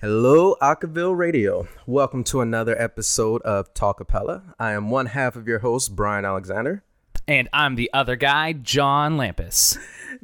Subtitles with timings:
[0.00, 1.68] Hello, Acaville Radio.
[1.84, 4.54] Welcome to another episode of Talkapella.
[4.58, 6.82] I am one half of your host, Brian Alexander.
[7.28, 9.76] And I'm the other guy, John Lampus.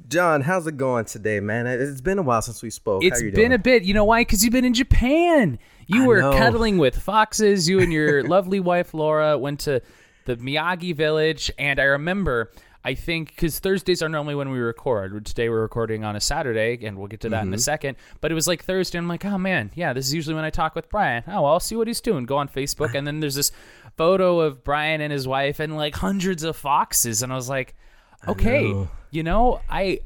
[0.08, 1.66] John, how's it going today, man?
[1.66, 3.04] It's been a while since we spoke.
[3.04, 3.82] It's been a bit.
[3.82, 4.22] You know why?
[4.22, 5.58] Because you've been in Japan.
[5.86, 6.32] You I were know.
[6.32, 7.68] cuddling with foxes.
[7.68, 9.82] You and your lovely wife Laura went to
[10.24, 12.50] the Miyagi village, and I remember.
[12.86, 15.26] I think because Thursdays are normally when we record.
[15.26, 17.48] Today we're recording on a Saturday, and we'll get to that Mm-hmm.
[17.48, 17.96] in a second.
[18.20, 20.44] But it was like Thursday, and I'm like, oh man, yeah, this is usually when
[20.44, 21.24] I talk with Brian.
[21.26, 22.26] Oh, well, I'll see what he's doing.
[22.26, 23.50] Go on Facebook, and then there's this
[23.96, 27.74] photo of Brian and his wife, and like hundreds of foxes, and I was like,
[28.28, 28.88] okay, know.
[29.10, 29.98] you know, I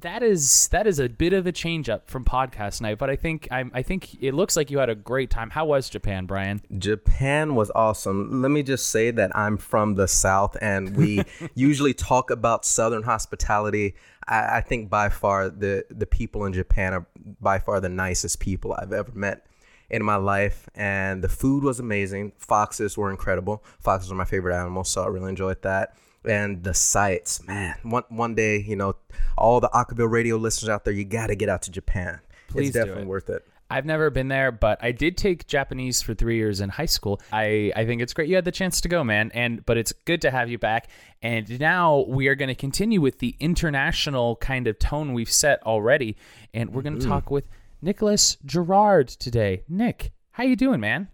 [0.00, 3.16] that is that is a bit of a change up from podcast night, but I
[3.16, 5.50] think I, I think it looks like you had a great time.
[5.50, 6.62] How was Japan, Brian?
[6.76, 8.42] Japan was awesome.
[8.42, 11.22] Let me just say that I'm from the South, and we
[11.54, 13.94] usually talk about Southern hospitality.
[14.26, 17.06] I, I think by far the the people in Japan are
[17.40, 19.46] by far the nicest people I've ever met
[19.90, 22.32] in my life, and the food was amazing.
[22.38, 23.64] Foxes were incredible.
[23.80, 25.96] Foxes are my favorite animal, so I really enjoyed that.
[26.28, 27.76] And the sights, man.
[27.82, 28.96] One one day, you know,
[29.36, 32.20] all the Acaville radio listeners out there, you got to get out to Japan.
[32.48, 33.08] Please it's definitely it.
[33.08, 33.44] worth it.
[33.70, 37.20] I've never been there, but I did take Japanese for three years in high school.
[37.32, 39.30] I, I think it's great you had the chance to go, man.
[39.34, 40.88] And but it's good to have you back.
[41.20, 45.62] And now we are going to continue with the international kind of tone we've set
[45.64, 46.16] already,
[46.54, 47.10] and we're going to mm-hmm.
[47.10, 47.48] talk with
[47.82, 49.64] Nicholas Girard today.
[49.68, 51.08] Nick, how you doing, man?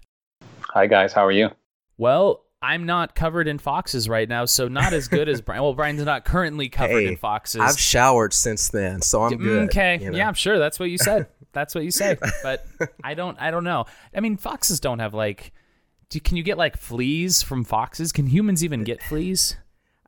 [0.74, 1.50] Hi guys, how are you?
[1.98, 5.62] Well, I'm not covered in foxes right now, so not as good as Brian.
[5.62, 7.60] Well, Brian's not currently covered Hey, in foxes.
[7.60, 9.62] I've showered since then, so I'm mm, good.
[9.64, 10.16] Okay, you know?
[10.16, 11.26] yeah, I'm sure that's what you said.
[11.52, 12.18] That's what you said.
[12.42, 12.66] but
[13.04, 13.40] I don't.
[13.40, 13.84] I don't know.
[14.12, 15.52] I mean, foxes don't have like.
[16.08, 18.10] Do, can you get like fleas from foxes?
[18.10, 19.54] Can humans even get fleas?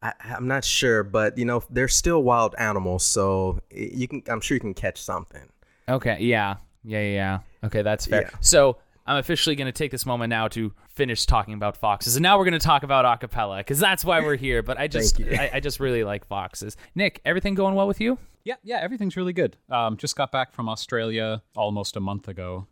[0.03, 4.25] I, I'm not sure, but you know they're still wild animals, so you can.
[4.27, 5.49] I'm sure you can catch something.
[5.89, 7.13] Okay, yeah, yeah, yeah.
[7.13, 7.39] yeah.
[7.63, 8.23] Okay, that's fair.
[8.23, 8.39] Yeah.
[8.41, 12.23] So I'm officially going to take this moment now to finish talking about foxes, and
[12.23, 14.63] now we're going to talk about acapella because that's why we're here.
[14.63, 16.77] But I just, I, I just really like foxes.
[16.95, 18.19] Nick, everything going well with you?
[18.45, 19.57] Yeah, yeah, everything's really good.
[19.71, 22.67] Um, just got back from Australia almost a month ago,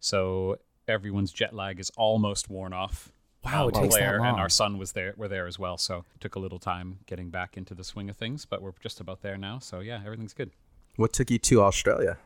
[0.00, 0.56] so
[0.88, 3.12] everyone's jet lag is almost worn off.
[3.44, 5.78] Wow, it Um, takes that Claire and our son was there, were there as well,
[5.78, 9.00] so took a little time getting back into the swing of things, but we're just
[9.00, 9.58] about there now.
[9.58, 10.50] So yeah, everything's good.
[10.96, 12.18] What took you to Australia?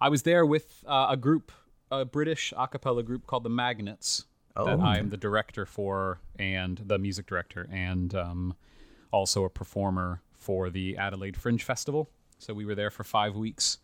[0.00, 1.50] I was there with uh, a group,
[1.90, 4.80] a British a cappella group called the Magnets that Oh.
[4.80, 8.54] I'm the director for and the music director and um,
[9.12, 12.08] also a performer for the Adelaide Fringe Festival.
[12.38, 13.78] So we were there for five weeks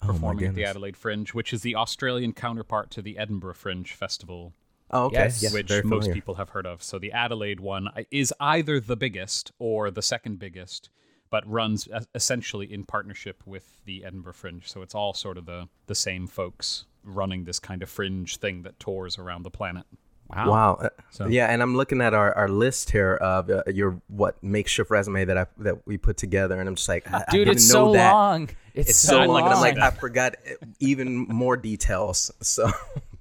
[0.00, 0.64] performing at the.
[0.64, 4.52] Adelaide Fringe, which is the Australian counterpart to the Edinburgh Fringe Festival,
[4.90, 5.14] Oh, okay.
[5.16, 5.42] Yes.
[5.42, 6.14] Yes, which most familiar.
[6.14, 6.82] people have heard of.
[6.82, 10.90] So the Adelaide one is either the biggest or the second biggest,
[11.30, 14.68] but runs e- essentially in partnership with the Edinburgh Fringe.
[14.68, 18.62] So it's all sort of the the same folks running this kind of fringe thing
[18.62, 19.84] that tours around the planet.
[20.28, 20.50] Wow.
[20.50, 20.74] Wow.
[20.80, 24.42] Uh, So- Yeah, and I'm looking at our, our list here of uh, your what
[24.42, 27.46] makeshift resume that I that we put together, and I'm just like, I, I Dude,
[27.46, 28.12] didn't it's know so that.
[28.12, 28.48] long.
[28.72, 30.34] It's, It's so, so I'd long, and I'm like, I forgot
[30.80, 32.30] even more details.
[32.42, 32.70] So,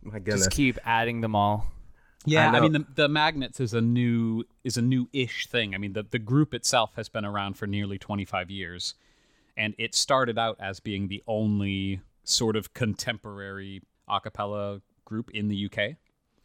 [0.02, 0.46] my goodness.
[0.46, 1.68] Just keep adding them all.
[2.26, 5.76] Yeah, I I, mean the, the magnets is a new is a new-ish thing.
[5.76, 8.96] I mean the the group itself has been around for nearly 25 years,
[9.58, 15.48] and it started out as being the only sort of contemporary a cappella group in
[15.48, 15.96] the UK.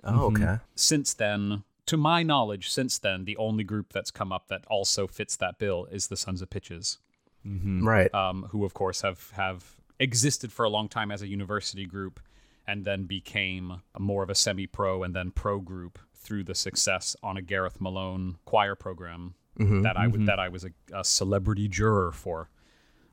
[0.04, 0.58] oh, okay.
[0.74, 5.06] Since then, to my knowledge, since then the only group that's come up that also
[5.06, 6.98] fits that bill is the Sons of Pitches,
[7.44, 8.12] Right.
[8.14, 12.20] um, who of course have have existed for a long time as a university group,
[12.66, 17.36] and then became more of a semi-pro and then pro group through the success on
[17.36, 22.12] a Gareth Malone choir program that I w- that I was a, a celebrity juror
[22.12, 22.48] for,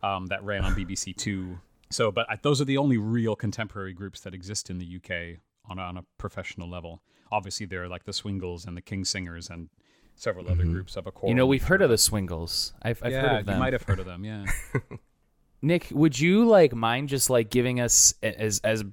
[0.04, 1.60] um, that ran on BBC Two.
[1.96, 5.40] So, but I, those are the only real contemporary groups that exist in the UK
[5.70, 7.02] on a, on a professional level.
[7.32, 9.70] Obviously, there are like the Swingles and the King Singers and
[10.16, 10.74] several other mm-hmm.
[10.74, 11.30] groups of a choral.
[11.30, 12.74] You know, we've heard of the Swingles.
[12.82, 13.56] I've, I've yeah, heard of them.
[13.56, 14.26] you might have heard of them.
[14.26, 14.46] Yeah.
[15.62, 18.84] Nick, would you like mind just like giving us as as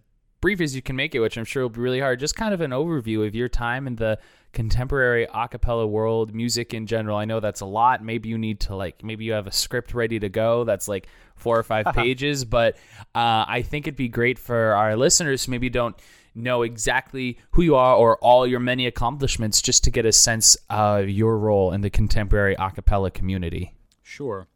[0.41, 2.55] brief as you can make it, which I'm sure will be really hard, just kind
[2.55, 4.19] of an overview of your time in the
[4.52, 7.16] contemporary a cappella world, music in general.
[7.16, 8.04] I know that's a lot.
[8.04, 11.06] Maybe you need to like maybe you have a script ready to go that's like
[11.37, 12.76] four or five pages, but
[13.14, 15.96] uh, I think it'd be great for our listeners who maybe don't
[16.34, 20.56] know exactly who you are or all your many accomplishments just to get a sense
[20.70, 23.75] of your role in the contemporary a cappella community.
[24.02, 24.49] Sure.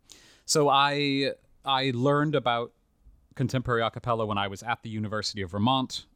[0.45, 1.33] So I
[1.65, 2.73] I learned about
[3.35, 6.07] contemporary a cappella when I was at the University of Vermont.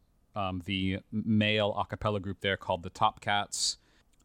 [0.41, 3.77] Um, the male a cappella group there called the Top Cats.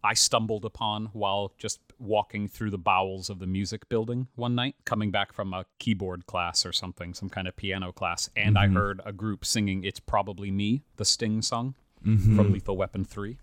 [0.03, 4.75] I stumbled upon while just walking through the bowels of the music building one night,
[4.85, 8.67] coming back from a keyboard class or something, some kind of piano class, and I
[8.67, 11.73] heard a group singing "It's Probably Me," the Sting song
[12.03, 13.37] from Lethal Weapon Three.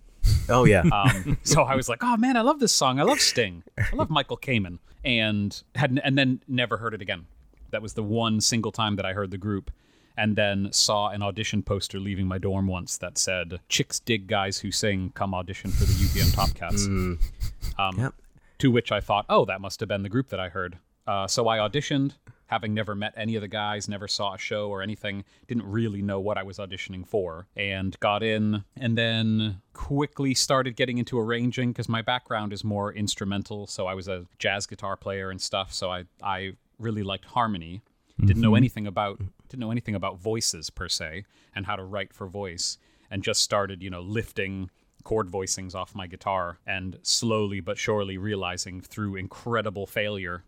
[0.48, 0.82] Oh yeah.
[0.92, 3.00] Um, so I was like, "Oh man, I love this song.
[3.00, 3.64] I love Sting.
[3.76, 7.26] I love Michael Kamen," and had and then never heard it again.
[7.70, 9.70] That was the one single time that I heard the group,
[10.16, 14.58] and then saw an audition poster leaving my dorm once that said, "Chicks dig guys
[14.58, 15.10] who sing.
[15.14, 16.86] Come audition for the UVM Top Cats."
[17.78, 18.14] Um, Yep.
[18.58, 21.26] To which I thought, "Oh, that must have been the group that I heard." Uh,
[21.26, 22.12] so I auditioned,
[22.46, 26.02] having never met any of the guys, never saw a show or anything, didn't really
[26.02, 31.18] know what I was auditioning for, and got in, and then quickly started getting into
[31.18, 33.66] arranging because my background is more instrumental.
[33.66, 35.72] So I was a jazz guitar player and stuff.
[35.72, 37.80] So I I really liked harmony.
[38.20, 38.56] Didn't know mm-hmm.
[38.56, 39.18] anything about
[39.48, 41.24] didn't know anything about voices per se
[41.54, 42.78] and how to write for voice,
[43.10, 44.70] and just started you know lifting
[45.04, 50.44] chord voicings off my guitar and slowly but surely realizing through incredible failure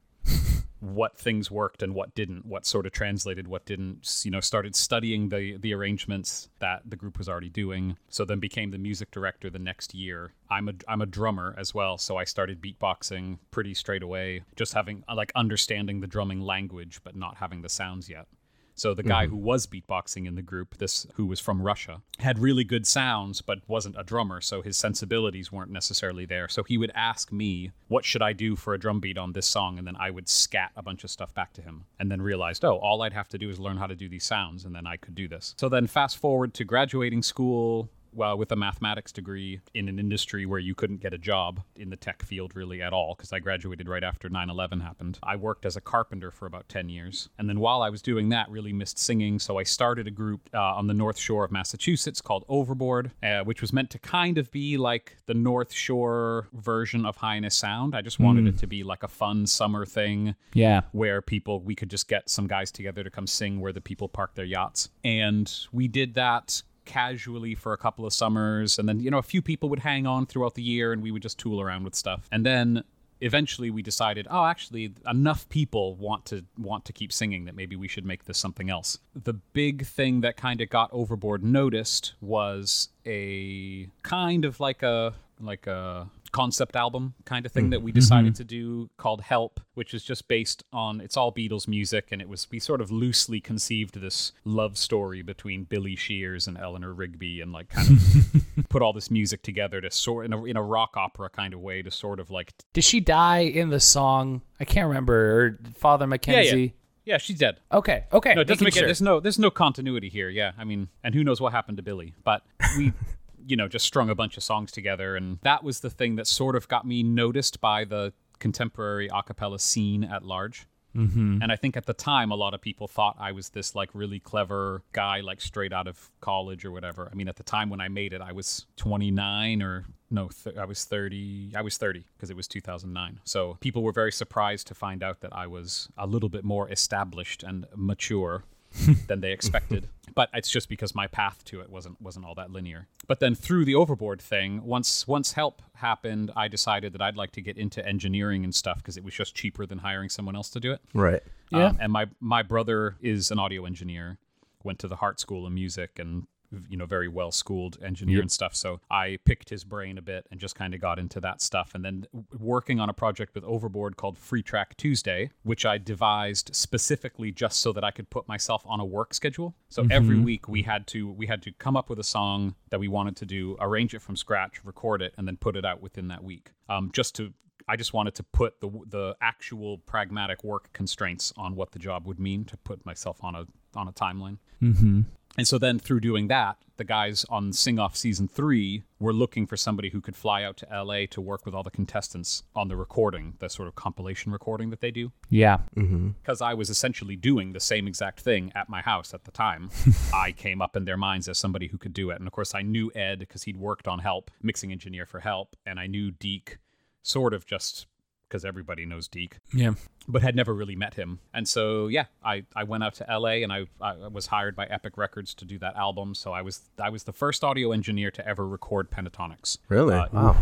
[0.85, 4.23] what things worked and what didn't, what sort of translated, what didn't.
[4.25, 7.97] You know, started studying the the arrangements that the group was already doing.
[8.09, 10.33] So then became the music director the next year.
[10.51, 14.75] I'm a I'm a drummer as well, so I started beatboxing pretty straight away, just
[14.75, 18.27] having like understanding the drumming language but not having the sounds yet.
[18.75, 19.35] So the guy mm-hmm.
[19.35, 23.41] who was beatboxing in the group, this who was from Russia, had really good sounds
[23.41, 26.49] but wasn't a drummer, so his sensibilities weren't necessarily there.
[26.49, 29.47] So he would ask me, "What should I do for a drum beat on this
[29.47, 31.85] song?" and then I would scat a bunch of stuff back to him.
[31.99, 34.25] And then realized, "Oh, all I'd have to do is learn how to do these
[34.25, 38.37] sounds and then I could do this." So then fast forward to graduating school, well,
[38.38, 41.96] with a mathematics degree in an industry where you couldn't get a job in the
[41.96, 45.19] tech field really at all, because I graduated right after 9 11 happened.
[45.22, 47.28] I worked as a carpenter for about 10 years.
[47.38, 49.38] And then while I was doing that, really missed singing.
[49.38, 53.40] So I started a group uh, on the North Shore of Massachusetts called Overboard, uh,
[53.40, 57.94] which was meant to kind of be like the North Shore version of Hyannis Sound.
[57.94, 60.82] I just wanted it to be like a fun summer thing Yeah.
[60.93, 64.08] where people we could just get some guys together to come sing where the people
[64.08, 69.01] park their yachts and we did that casually for a couple of summers and then
[69.01, 71.39] you know a few people would hang on throughout the year and we would just
[71.39, 72.29] tool around with stuff.
[72.31, 72.85] And then
[73.21, 77.77] eventually we decided oh actually enough people want to want to keep singing that maybe
[77.77, 78.99] we should make this something else.
[79.15, 85.15] The big thing that kind of got overboard noticed was a kind of like a
[85.41, 88.01] like a concept album kind of thing that we mm-hmm.
[88.01, 92.21] decided to do called Help, which is just based on it's all Beatles music, and
[92.21, 96.93] it was we sort of loosely conceived this love story between Billy Shears and Eleanor
[96.93, 100.57] Rigby, and like kind of put all this music together to sort in a, in
[100.57, 103.81] a rock opera kind of way to sort of like Did she die in the
[103.81, 104.43] song?
[104.59, 105.15] I can't remember.
[105.15, 106.49] Or Father Mackenzie.
[106.49, 106.71] yeah yeah.
[107.07, 107.61] Yeah, she's dead.
[107.71, 108.07] Okay.
[108.15, 108.35] Okay.
[108.35, 108.81] No, it doesn't make it.
[108.81, 110.31] There's no there's no continuity here.
[110.31, 112.15] Yeah, I mean, and who knows what happened to Billy?
[112.25, 112.43] But
[112.79, 112.95] we,
[113.46, 116.26] you know, just strung a bunch of songs together, and that was the thing that
[116.26, 120.67] sort of got me noticed by the contemporary a cappella scene at large.
[120.96, 121.38] Mm-hmm.
[121.43, 123.91] And I think at the time, a lot of people thought I was this like
[123.94, 127.08] really clever guy, like straight out of college or whatever.
[127.11, 130.56] I mean, at the time when I made it, I was 29 or no, th-
[130.56, 131.52] I was 30.
[131.56, 133.20] I was 30 because it was 2009.
[133.25, 136.70] So people were very surprised to find out that I was a little bit more
[136.70, 138.44] established and mature
[139.06, 139.88] than they expected.
[140.15, 142.88] but it's just because my path to it wasn't wasn't all that linear.
[143.06, 147.32] But then through the overboard thing, once once help happened, I decided that I'd like
[147.32, 150.50] to get into engineering and stuff because it was just cheaper than hiring someone else
[150.50, 150.81] to do it.
[150.93, 151.23] right.
[151.50, 151.67] Yeah.
[151.67, 154.19] Um, and my my brother is an audio engineer,
[154.62, 156.26] went to the Hartt School of Music and
[156.69, 158.55] you know very well schooled engineer and stuff.
[158.55, 161.75] So i picked his brain a bit and just kind of got into that stuff.
[161.75, 162.07] And then
[162.38, 167.61] working on a project with overboard called free track tuesday which i devised specifically just
[167.61, 169.55] so that i could put myself on a work schedule.
[169.69, 172.81] So every week we had to we had to come up with a song that
[172.81, 175.83] we wanted to do arrange it from scratch record it and then put it out
[175.83, 176.52] within that week.
[176.69, 177.33] Um, just to
[177.67, 182.07] I just wanted to put the the actual pragmatic work constraints on what the job
[182.07, 184.38] would mean to put myself on a on a timeline.
[184.62, 185.02] Mm-hmm.
[185.37, 189.47] And so then through doing that, the guys on Sing Off season three were looking
[189.47, 192.69] for somebody who could fly out to LA to work with all the contestants on
[192.69, 195.12] the recording, the sort of compilation recording that they do.
[195.31, 195.59] yeah.
[195.76, 196.11] Mm-hmm.
[196.23, 199.71] Because I was essentially doing the same exact thing at my house at the time.
[200.14, 202.19] I came up in their minds as somebody who could do it.
[202.19, 205.57] And of course, I knew Ed because he'd worked on Help, mixing engineer for Help.
[205.64, 206.59] And I knew Deke
[207.03, 207.87] sort of just
[208.28, 209.75] because everybody knows Deke Yeah.
[210.09, 211.21] but had never really met him.
[211.33, 214.66] And so, yeah, I, I went out to LA and I, I was hired by
[214.66, 216.14] Epic Records to do that album.
[216.14, 219.59] So I was I was the first audio engineer to ever record Pentatonix.
[219.69, 219.95] Really?
[219.95, 220.37] Uh, wow.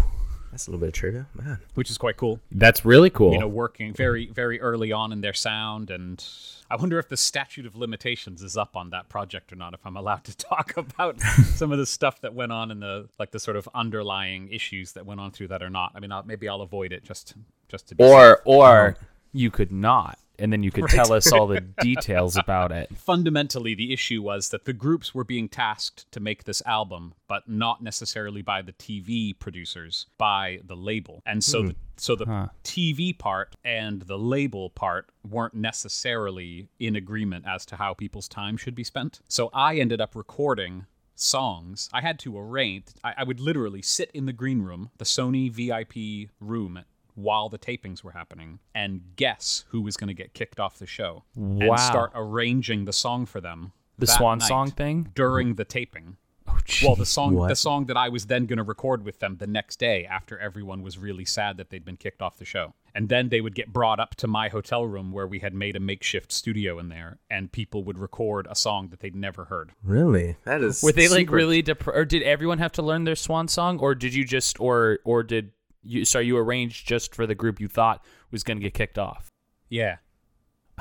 [0.50, 1.60] That's a little bit of trivia, man.
[1.76, 2.38] which is quite cool.
[2.50, 3.32] That's really cool.
[3.32, 6.22] You know, working very, very early on in their sound, and
[6.70, 9.72] I wonder if the statute of limitations is up on that project or not.
[9.72, 13.08] If I'm allowed to talk about some of the stuff that went on in the
[13.18, 15.92] like the sort of underlying issues that went on through that or not.
[15.94, 17.32] I mean, I'll, maybe I'll avoid it just
[17.72, 18.12] just to be safe.
[18.12, 18.96] or or
[19.32, 22.94] you could not, and then you could tell us all the details about it.
[22.96, 27.48] fundamentally the issue was that the groups were being tasked to make this album but
[27.48, 31.22] not necessarily by the TV producers by the label.
[31.24, 31.68] And so hmm.
[31.68, 37.76] the, so the TV part and the label part weren't necessarily in agreement as to
[37.76, 39.20] how people's time should be spent.
[39.28, 41.88] So I ended up recording songs.
[41.92, 45.50] I had to arrange I, I would literally sit in the green room the Sony
[45.50, 50.58] VIP room while the tapings were happening and guess who was going to get kicked
[50.60, 51.70] off the show Wow.
[51.72, 55.10] and start arranging the song for them The swan song thing.
[55.14, 56.16] during the taping.
[56.48, 57.48] Oh, Well, the song What?
[57.48, 60.38] the song that I was then going to record with them the next day after
[60.38, 62.74] everyone was really sad that they'd been kicked off the show.
[62.94, 65.76] And then they would get brought up to my hotel room where we had made
[65.76, 69.72] a makeshift studio in there and people would record a song that they'd never heard.
[69.82, 70.36] Really?
[70.44, 70.82] That is.
[70.82, 73.94] Were they like really dep- or did everyone have to learn their swan song or
[73.94, 75.52] did you just or or did
[75.82, 78.98] you sorry you arranged just for the group you thought was going to get kicked
[78.98, 79.28] off?
[79.68, 79.96] Yeah.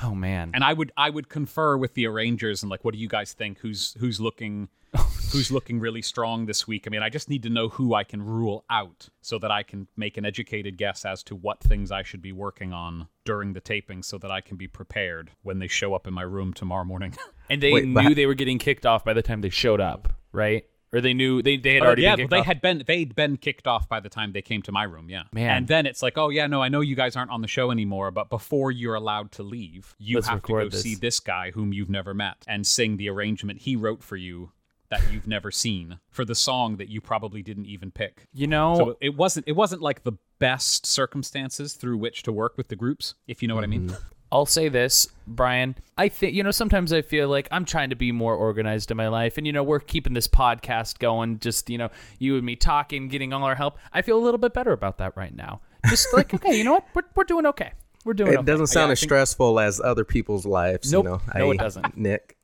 [0.02, 0.52] Oh man.
[0.54, 3.34] And I would I would confer with the arrangers and like what do you guys
[3.34, 4.70] think who's who's looking
[5.32, 6.86] who's looking really strong this week?
[6.86, 9.64] I mean, I just need to know who I can rule out so that I
[9.64, 13.54] can make an educated guess as to what things I should be working on during
[13.54, 16.54] the taping so that I can be prepared when they show up in my room
[16.54, 17.16] tomorrow morning.
[17.50, 19.80] and they Wait, knew but- they were getting kicked off by the time they showed
[19.80, 20.66] up, right?
[20.94, 22.46] Or they knew they, they had Or, already Oh, yeah, been kicked they off.
[22.46, 25.10] had been they'd been kicked off by the time they came to my room.
[25.10, 25.58] Yeah, Man.
[25.58, 27.72] And then it's like, oh yeah, no, I know you guys aren't on the show
[27.72, 30.82] anymore, but before you're allowed to leave, you Let's have to go this.
[30.82, 34.52] see this guy whom you've never met and sing the arrangement he wrote for you
[34.90, 38.28] that you've never seen for the song that you probably didn't even pick.
[38.34, 42.58] you know, So it wasn't it wasn't like the best circumstances through which to work
[42.58, 43.88] with the groups, if you know what I mean.
[43.88, 44.04] Mm-hmm.
[44.32, 45.76] I'll say this, Brian.
[45.98, 48.98] I think you know sometimes I feel like I'm trying to be more organized in
[48.98, 51.40] my life, and you know we're keeping this podcast going.
[51.40, 53.78] Just you know you and me talking, getting all our help.
[53.94, 55.62] I feel a little bit better about that right now.
[55.90, 56.86] Just like okay, you know what?
[56.94, 57.74] We're we're doing okay.
[58.06, 58.46] We're doing It okay.
[58.46, 60.92] doesn't sound as think- stressful as other people's lives.
[60.92, 61.04] Nope.
[61.06, 61.22] You know?
[61.36, 61.98] No, I- it doesn't.
[61.98, 62.38] Nick.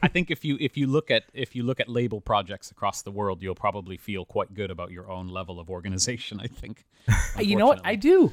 [0.00, 3.02] I think if you if you look at if you look at label projects across
[3.02, 6.40] the world, you'll probably feel quite good about your own level of organization.
[6.40, 6.84] I think.
[7.38, 7.80] you know what?
[7.84, 8.32] I do.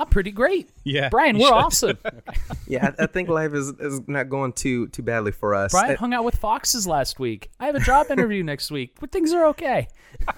[0.00, 0.70] I'm pretty great.
[0.84, 1.54] Yeah, Brian, we're should.
[1.54, 1.98] awesome.
[2.70, 5.72] Yeah, I, I think life is, is not going too too badly for us.
[5.72, 7.50] Brian I- hung out with foxes last week.
[7.58, 9.88] I have a job interview next week, but things are okay.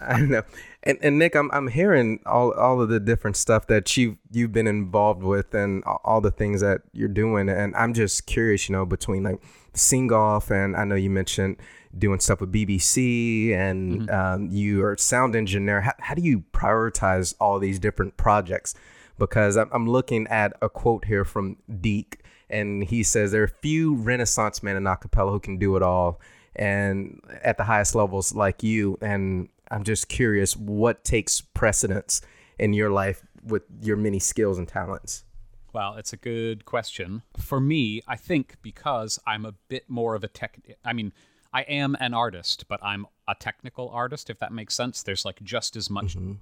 [0.01, 0.43] I know.
[0.85, 4.53] And and Nick, I'm I'm hearing all all of the different stuff that you you've
[4.53, 8.75] been involved with and all the things that you're doing and I'm just curious, you
[8.75, 9.43] know, between like
[9.75, 11.57] sing off and I know you mentioned
[11.99, 15.81] doing stuff with BBC and um, you are a sound engineer.
[15.81, 18.75] How, how do you prioritize all these different projects?
[19.21, 23.95] Because I'm, looking at a quote here from Deke, and he says there are few
[23.95, 26.21] Renaissance men in acapella who can do it all,
[26.57, 28.99] and at the highest levels like you.
[29.01, 32.23] And I'm just curious, what takes precedence
[32.59, 35.25] in your life with your many skills and talents?
[35.73, 37.23] Well, it's a good question.
[37.37, 40.59] For me, I think because I'm a bit more of a tech.
[40.85, 41.13] I mean,
[41.53, 44.31] I am an artist, but I'm a technical artist.
[44.31, 46.33] If that makes sense, there's like just as much, mm-hmm.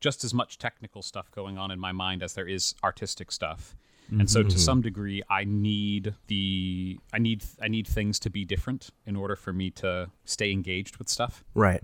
[0.00, 3.76] Just as much technical stuff going on in my mind as there is artistic stuff.
[4.10, 8.44] And so, to some degree, I need the I need I need things to be
[8.44, 11.44] different in order for me to stay engaged with stuff.
[11.54, 11.82] Right.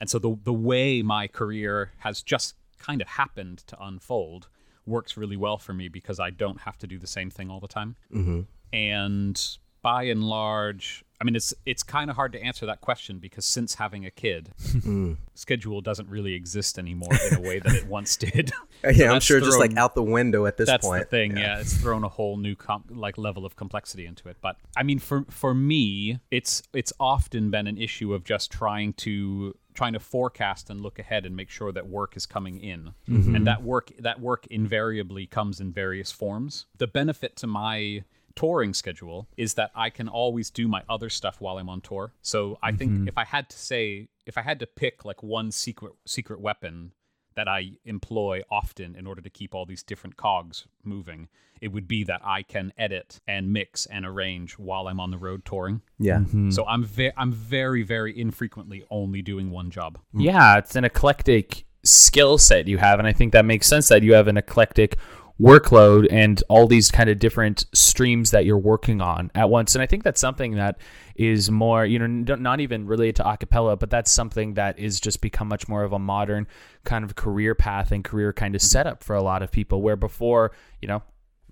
[0.00, 4.48] And so the the way my career has just kind of happened to unfold
[4.86, 7.60] works really well for me because I don't have to do the same thing all
[7.60, 7.96] the time.
[8.12, 8.40] Mm-hmm.
[8.72, 13.20] And by and large, I mean it's it's kind of hard to answer that question
[13.20, 15.16] because since having a kid, mm.
[15.36, 18.48] schedule doesn't really exist anymore in a way that it once did.
[18.82, 21.04] So Yeah, I'm that's sure just like out the window at this that's point.
[21.04, 21.60] the thing yeah.
[21.60, 24.98] it's thrown a whole new com- like level of complexity into it but i mean
[24.98, 30.00] for for me it's it's often been an issue of just trying to trying to
[30.00, 33.34] forecast and look ahead and make sure that work is coming in mm-hmm.
[33.34, 38.02] and that work that work invariably comes in various forms the benefit to my
[38.36, 42.12] touring schedule is that I can always do my other stuff while I'm on tour.
[42.22, 43.08] So I think mm-hmm.
[43.08, 46.92] if I had to say if I had to pick like one secret secret weapon
[47.34, 51.28] that I employ often in order to keep all these different cogs moving,
[51.60, 55.18] it would be that I can edit and mix and arrange while I'm on the
[55.18, 55.82] road touring.
[55.98, 56.18] Yeah.
[56.18, 56.50] Mm-hmm.
[56.50, 59.98] So I'm ve- I'm very very infrequently only doing one job.
[60.14, 64.02] Yeah, it's an eclectic skill set you have, and I think that makes sense that
[64.02, 64.98] you have an eclectic
[65.40, 69.74] workload and all these kind of different streams that you're working on at once.
[69.74, 70.78] And I think that's something that
[71.14, 75.20] is more, you know, not even related to acapella, but that's something that is just
[75.20, 76.46] become much more of a modern
[76.84, 79.82] kind of career path and career kind of setup for a lot of people.
[79.82, 81.02] Where before, you know,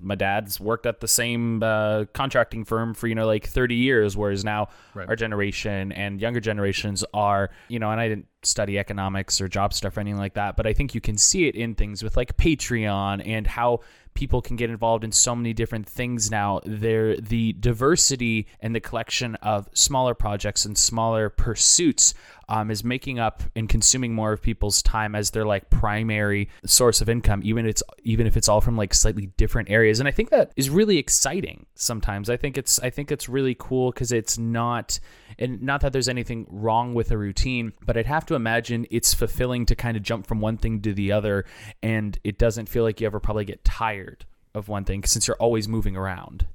[0.05, 4.17] my dad's worked at the same uh, contracting firm for you know like 30 years
[4.17, 5.09] whereas now right.
[5.09, 9.73] our generation and younger generations are you know and i didn't study economics or job
[9.73, 12.17] stuff or anything like that but i think you can see it in things with
[12.17, 13.81] like patreon and how
[14.15, 16.61] people can get involved in so many different things now.
[16.65, 22.15] There, the diversity and the collection of smaller projects and smaller pursuits
[22.49, 27.01] um, is making up and consuming more of people's time as their like primary source
[27.01, 30.01] of income, even if it's even if it's all from like slightly different areas.
[30.01, 31.67] And I think that is really exciting.
[31.75, 34.99] Sometimes I think it's I think it's really cool because it's not
[35.39, 39.15] and not that there's anything wrong with a routine, but I'd have to imagine it's
[39.15, 41.45] fulfilling to kind of jump from one thing to the other,
[41.83, 44.25] and it doesn't feel like you ever probably get tired
[44.55, 46.47] of one thing since you're always moving around.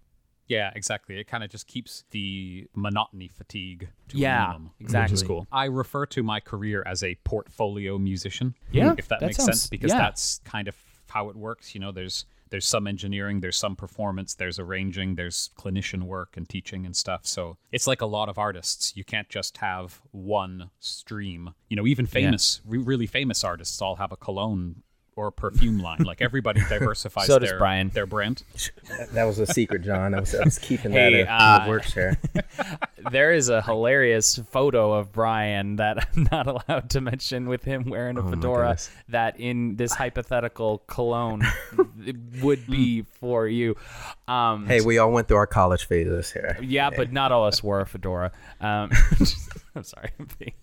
[0.50, 1.18] Yeah, exactly.
[1.18, 5.14] It kind of just keeps the monotony fatigue to yeah, a minimum, exactly.
[5.14, 5.48] which is cool.
[5.52, 8.56] I refer to my career as a portfolio musician.
[8.72, 10.00] Yeah, if that, that makes sounds, sense, because yeah.
[10.00, 10.76] that's kind of
[11.08, 11.76] how it works.
[11.76, 16.50] You know, there's there's some engineering, there's some performance, there's arranging, there's clinician work and
[16.50, 17.28] teaching and stuff.
[17.28, 18.98] So it's like a lot of artists.
[18.98, 21.52] You can't just have one stream.
[21.70, 22.72] You know, even famous, yeah.
[22.72, 24.82] re- really famous artists all have a cologne
[25.20, 26.00] or perfume line.
[26.04, 27.90] Like everybody diversifies so does their, Brian.
[27.90, 28.44] their brand.
[29.12, 30.14] That was a secret, John.
[30.14, 32.18] I was, I was keeping hey, that uh, in the work share.
[33.12, 37.84] there is a hilarious photo of Brian that I'm not allowed to mention with him
[37.90, 38.78] wearing a Oh, fedora
[39.10, 41.44] that in this hypothetical cologne
[42.42, 43.76] would be for you.
[44.28, 46.58] Um, Hey, we all went through our college phases here.
[46.62, 48.32] yeah, but not all us wore a fedora.
[48.62, 48.92] Um,
[49.76, 50.12] I'm sorry.
[50.20, 50.54] I'm being-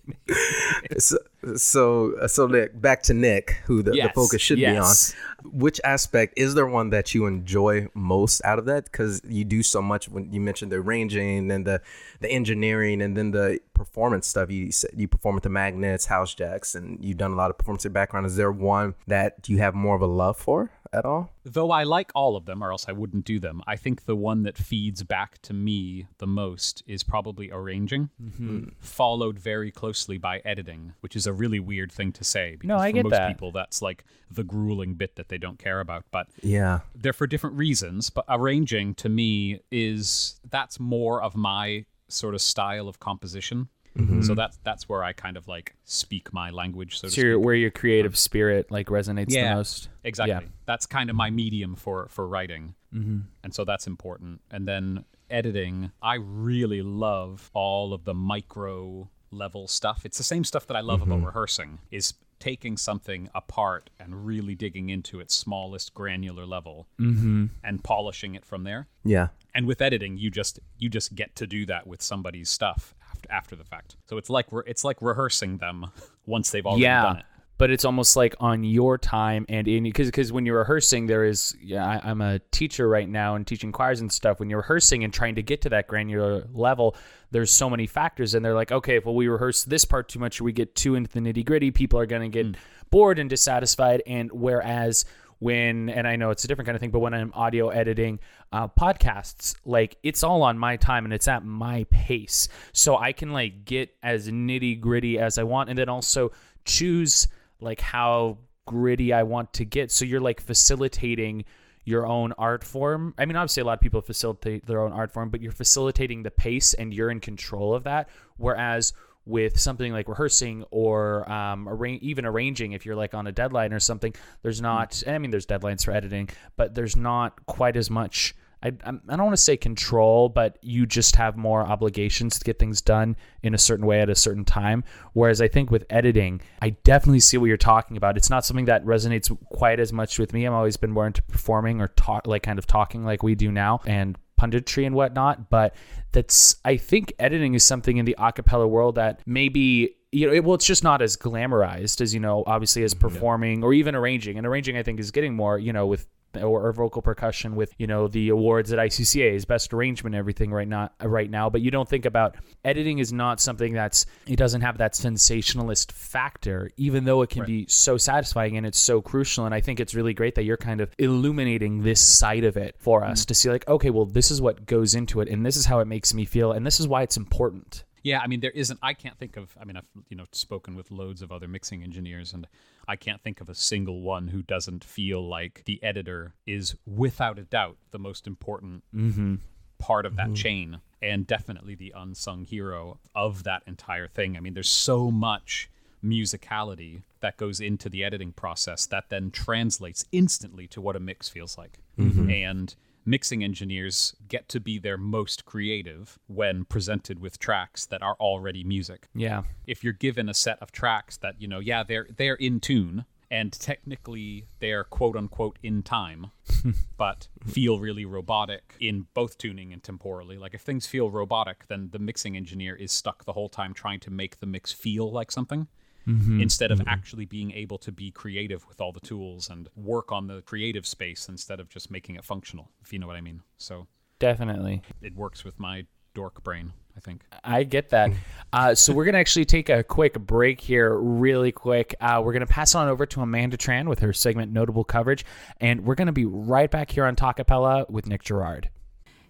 [0.99, 1.17] So,
[1.55, 5.13] so, so Nick, back to Nick, who the, the focus should yes.
[5.13, 5.59] be on.
[5.59, 8.85] Which aspect is there one that you enjoy most out of that?
[8.85, 10.09] Because you do so much.
[10.09, 11.81] When you mentioned the arranging and the
[12.19, 16.75] the engineering and then the performance stuff, you you perform with the Magnets, House Jacks,
[16.75, 18.25] and you've done a lot of performance in your background.
[18.25, 21.31] Is there one that you have more of a love for at all?
[21.43, 24.15] Though I like all of them, or else I wouldn't do them, I think the
[24.15, 28.69] one that feeds back to me the most is probably arranging, Mm-hmm.
[28.79, 32.77] followed very closely by editing, which is a really weird thing to say because No,
[32.77, 33.27] I for get most that.
[33.29, 36.05] people that's like the grueling bit that they don't care about.
[36.11, 36.79] But Yeah.
[36.95, 38.09] they're for different reasons.
[38.09, 43.67] But arranging to me is that's more of my sort of style of composition.
[43.97, 44.21] Mm-hmm.
[44.21, 47.71] So that's that's where I kind of like speak my language, so So where your
[47.71, 48.17] creative mm-hmm.
[48.17, 49.49] spirit like resonates Yeah.
[49.49, 49.89] the most.
[50.03, 50.33] Exactly.
[50.33, 50.41] Yeah.
[50.65, 53.19] That's kind of my medium for for writing, mm-hmm.
[53.43, 54.41] and so that's important.
[54.51, 60.05] And then editing, I really love all of the micro level stuff.
[60.05, 61.25] It's the same stuff that I love about mm-hmm.
[61.27, 61.79] rehearsing.
[61.91, 68.45] Is taking something apart and really digging into its smallest granular level and polishing it
[68.45, 68.87] from there.
[69.03, 69.29] Yeah.
[69.55, 72.93] And with editing, you just you just get to do that with somebody's stuff
[73.29, 73.97] after the fact.
[74.07, 75.87] So it's like re- it's like rehearsing them
[76.25, 77.01] once they've already yeah.
[77.01, 77.25] done it.
[77.59, 81.25] But it's almost like on your time and in because because when you're rehearsing, there
[81.25, 84.39] is yeah I, I'm a teacher right now and teaching choirs and stuff.
[84.39, 86.95] When you're rehearsing and trying to get to that granular level,
[87.31, 90.39] there's so many factors and they're like, okay, well, we rehearse this part too much,
[90.39, 92.53] or we get too into the nitty gritty, people are gonna get hmm.
[92.91, 94.03] bored and dissatisfied.
[94.05, 95.05] And whereas
[95.39, 98.19] when and I know it's a different kind of thing, but when I'm audio editing
[98.51, 103.11] uh, podcasts, like it's all on my time and it's at my pace, so I
[103.11, 106.31] can like get as nitty gritty as I want, and then also
[106.65, 107.27] choose
[107.59, 109.91] like how gritty I want to get.
[109.91, 111.45] So you're like facilitating
[111.87, 113.13] your own art form.
[113.17, 116.21] I mean, obviously, a lot of people facilitate their own art form, but you're facilitating
[116.21, 118.09] the pace and you're in control of that.
[118.35, 118.91] Whereas
[119.27, 123.73] with something like rehearsing or um, arra- even arranging, if you're like on a deadline
[123.73, 125.03] or something, there's not.
[125.05, 128.35] I mean, there's deadlines for editing, but there's not quite as much.
[128.63, 132.57] I, I don't want to say control, but you just have more obligations to get
[132.57, 134.83] things done in a certain way at a certain time.
[135.13, 138.17] Whereas I think with editing, I definitely see what you're talking about.
[138.17, 140.47] It's not something that resonates quite as much with me.
[140.47, 143.51] I've always been more into performing or talk, like kind of talking like we do
[143.51, 145.49] now, and punditry and whatnot.
[145.49, 145.75] But
[146.11, 150.43] that's I think editing is something in the acapella world that maybe you know, it,
[150.43, 153.07] well, it's just not as glamorized as you know, obviously as mm-hmm.
[153.07, 154.37] performing or even arranging.
[154.37, 156.07] And arranging, I think, is getting more, you know, with
[156.43, 160.67] or, vocal percussion with you know the awards at ICCA is best arrangement everything right
[160.67, 164.61] now right now but you don't think about editing is not something that's it doesn't
[164.61, 169.45] have that sensationalist factor even though it can be so satisfying and it's so crucial
[169.45, 172.75] and I think it's really great that you're kind of illuminating this side of it
[172.77, 173.27] for us mm-hmm.
[173.27, 175.79] to see like okay well this is what goes into it and this is how
[175.79, 178.79] it makes me feel and this is why it's important Yeah, I mean there isn't.
[178.81, 179.55] I can't think of.
[179.59, 182.47] I mean I've you know spoken with loads of other mixing engineers, and
[182.87, 187.37] I can't think of a single one who doesn't feel like the editor is without
[187.37, 189.35] a doubt the most important mm-hmm.
[189.77, 190.35] part of that mm-hmm.
[190.35, 194.37] chain, and definitely the unsung hero of that entire thing.
[194.37, 195.69] I mean, there's so much
[196.03, 201.27] musicality that goes into the editing process that then translates instantly to what a mix
[201.27, 201.79] feels like.
[201.97, 202.29] Mm-hmm.
[202.29, 202.75] And
[203.07, 208.63] mixing engineers get to be their most creative when presented with tracks that are already
[208.63, 209.07] music.
[209.15, 209.43] Yeah.
[209.65, 213.05] If you're given a set of tracks that, you know, yeah, they're they're in tune
[213.31, 216.31] and technically they're quote unquote in time,
[216.97, 220.37] but feel really robotic in both tuning and temporally.
[220.37, 224.01] Like if things feel robotic, then the mixing engineer is stuck the whole time trying
[224.01, 225.67] to make the mix feel like something
[226.07, 230.27] instead of actually being able to be creative with all the tools and work on
[230.27, 233.41] the creative space instead of just making it functional, if you know what I mean.
[233.57, 233.87] So
[234.19, 234.81] Definitely.
[235.01, 237.23] it works with my dork brain, I think.
[237.43, 238.11] I get that.
[238.53, 241.93] Uh, so we're gonna actually take a quick break here, really quick.
[241.99, 245.25] Uh, we're gonna pass on over to Amanda Tran with her segment "Notable Coverage,"
[245.59, 248.69] and we're gonna be right back here on Talkapella with Nick Girard.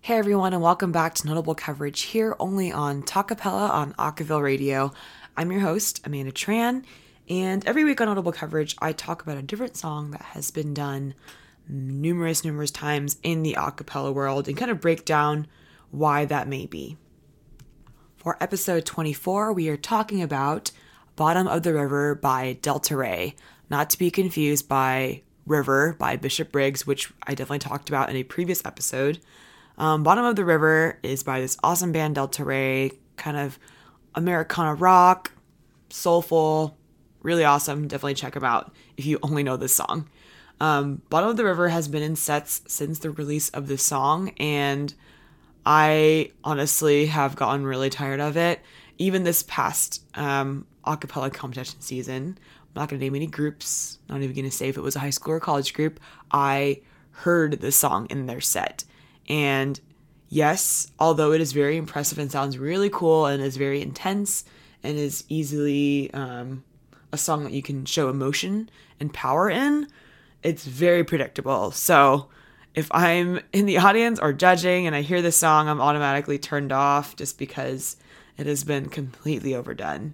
[0.02, 4.94] Hey everyone, and welcome back to Notable Coverage here only on Talkapella on Acaville Radio.
[5.40, 6.84] I'm your host, Amanda Tran,
[7.30, 10.74] and every week on Notable Coverage, I talk about a different song that has been
[10.74, 11.14] done
[11.70, 15.46] numerous, numerous times in the acapella world and kind of break down
[15.92, 16.98] why that may be.
[18.16, 20.72] For episode 24, we are talking about
[21.16, 23.36] Bottom of the River by Delta Rae,
[23.70, 28.16] not to be confused by River by Bishop Briggs, which I definitely talked about in
[28.16, 29.20] a previous episode.
[29.78, 33.60] Um, Bottom of the River is by this awesome band Delta Rae, kind of
[34.18, 35.32] Americana rock,
[35.90, 36.76] soulful,
[37.22, 37.88] really awesome.
[37.88, 40.10] Definitely check them out if you only know this song.
[40.60, 44.32] Um, Bottom of the River has been in sets since the release of this song,
[44.40, 44.92] and
[45.68, 48.60] I honestly have gotten really tired of it.
[48.98, 54.22] Even this past um, acapella competition season, I'm not going to name any groups, not
[54.24, 56.00] even going to say if it was a high school or college group.
[56.32, 58.84] I heard the song in their set.
[59.30, 59.80] And
[60.30, 64.44] yes, although it is very impressive and sounds really cool and is very intense
[64.84, 66.64] and is easily um,
[67.12, 69.88] a song that you can show emotion and power in,
[70.44, 71.72] it's very predictable.
[71.72, 72.28] So
[72.76, 76.72] if I'm in the audience or judging and I hear this song, I'm automatically turned
[76.72, 77.98] off just because
[78.38, 80.14] it has been completely overdone.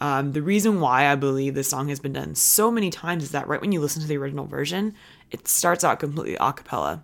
[0.00, 3.30] Um, the reason why I believe this song has been done so many times is
[3.30, 4.94] that right when you listen to the original version,
[5.30, 7.02] it starts out completely a cappella.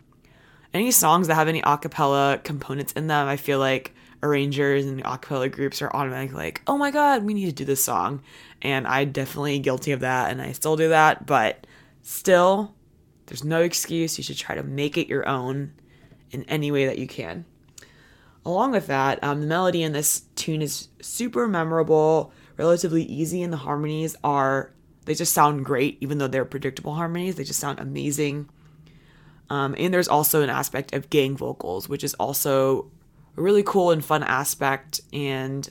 [0.75, 5.01] Any songs that have any a cappella components in them, I feel like arrangers and
[5.01, 8.23] a cappella groups are automatically like, oh my god, we need to do this song.
[8.63, 11.67] And I definitely guilty of that and I still do that, but
[12.03, 12.75] still,
[13.27, 14.17] there's no excuse.
[14.19, 15.73] You should try to make it your own
[16.31, 17.45] in any way that you can.
[18.45, 23.53] Along with that, um, the melody in this tune is super memorable, relatively easy, and
[23.53, 24.73] the harmonies are,
[25.05, 27.37] they just sound great, even though they're predictable harmonies.
[27.37, 28.49] They just sound amazing.
[29.53, 32.91] Um, and there's also an aspect of gang vocals, which is also
[33.37, 35.71] a really cool and fun aspect and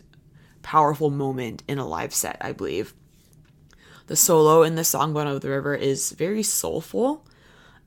[0.62, 2.94] powerful moment in a live set, I believe.
[4.06, 7.26] The solo in the song Bottom of the River is very soulful.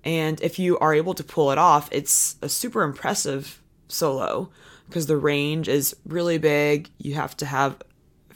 [0.03, 4.51] And if you are able to pull it off, it's a super impressive solo
[4.89, 6.91] because the range is really big.
[6.99, 7.81] You have to have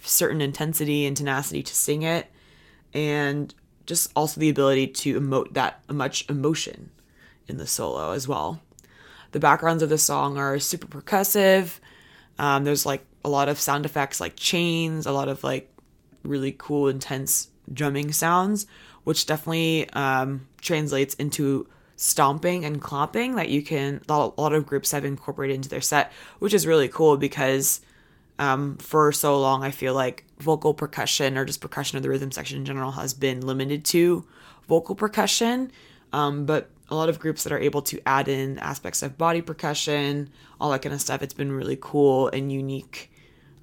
[0.04, 2.28] certain intensity and tenacity to sing it,
[2.94, 3.52] and
[3.84, 6.90] just also the ability to emote that much emotion
[7.48, 8.60] in the solo as well.
[9.32, 11.78] The backgrounds of the song are super percussive.
[12.38, 15.70] Um, there's like a lot of sound effects like chains, a lot of like
[16.22, 18.66] really cool, intense drumming sounds,
[19.04, 24.92] which definitely um, translates into stomping and clomping that you can a lot of groups
[24.92, 27.80] have incorporated into their set which is really cool because
[28.38, 32.30] um, for so long i feel like vocal percussion or just percussion of the rhythm
[32.30, 34.24] section in general has been limited to
[34.68, 35.72] vocal percussion
[36.12, 39.42] um, but a lot of groups that are able to add in aspects of body
[39.42, 43.10] percussion all that kind of stuff it's been really cool and unique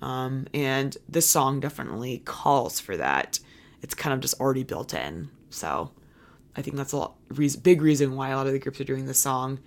[0.02, 3.40] um, and this song definitely calls for that
[3.82, 5.92] it's kind of just already built in so
[6.56, 8.86] I think that's a lot, reason, big reason why a lot of the groups are
[8.86, 9.60] doing this song.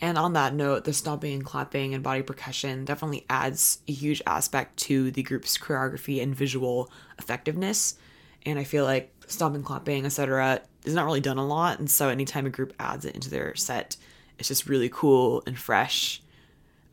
[0.00, 4.20] And on that note, the stomping and clapping and body percussion definitely adds a huge
[4.26, 7.96] aspect to the group's choreography and visual effectiveness.
[8.44, 10.60] And I feel like stomping, clapping, etc.
[10.84, 11.78] is not really done a lot.
[11.78, 13.96] And so anytime a group adds it into their set,
[14.38, 16.22] it's just really cool and fresh.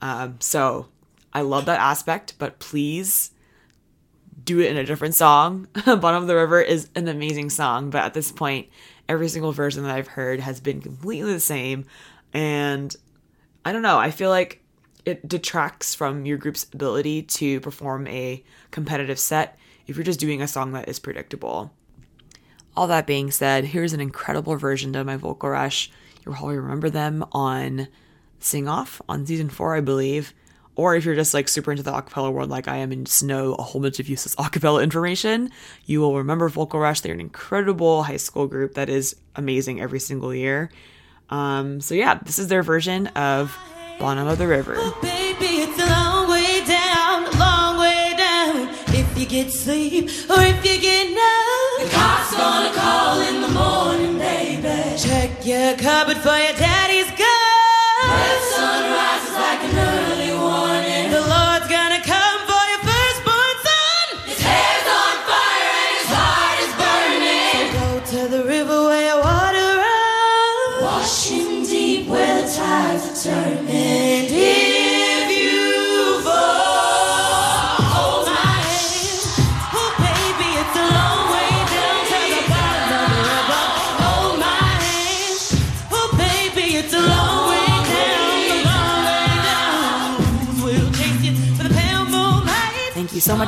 [0.02, 0.88] Um, so
[1.34, 3.32] I love that aspect, but please
[4.44, 5.68] do it in a different song.
[5.86, 8.68] Bottom of the River is an amazing song, but at this point,
[9.08, 11.86] every single version that I've heard has been completely the same.
[12.34, 12.96] And
[13.64, 14.62] I don't know, I feel like
[15.06, 20.42] it detracts from your group's ability to perform a competitive set if you're just doing
[20.42, 21.72] a song that is predictable.
[22.76, 25.92] All that being said, here's an incredible version of my vocal rush.
[26.24, 27.88] You'll probably remember them on
[28.40, 30.34] Sing Off on season four, I believe.
[30.76, 33.24] Or if you're just like super into the acapella world like I am and just
[33.24, 35.52] know a whole bunch of useless acapella information,
[35.86, 37.02] you will remember Vocal Rush.
[37.02, 40.72] They're an incredible high school group that is amazing every single year.
[41.30, 43.56] Um, so yeah, this is their version of
[44.00, 44.76] Bottom of the River.
[44.78, 46.28] Oh, baby, down,
[48.18, 48.70] down.
[48.88, 51.33] If you get sleep or if you get gonna
[53.14, 54.98] call in the morning, baby.
[54.98, 57.13] Check your cupboard for your daddy's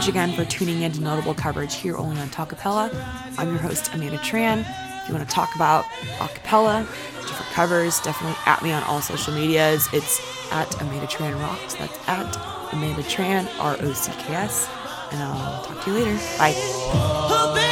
[0.05, 2.93] much again for tuning in to Notable Coverage here only on Talkapella.
[3.39, 4.59] I'm your host, Amanda Tran.
[5.01, 5.83] If you want to talk about
[6.19, 6.81] acapella,
[7.21, 9.87] different covers, definitely at me on all social medias.
[9.93, 11.73] It's at Amanda Tran Rocks.
[11.73, 12.37] That's at
[12.71, 14.69] Amanda Tran, R O C K S.
[15.11, 16.19] And I'll talk to you later.
[16.37, 17.71] Bye.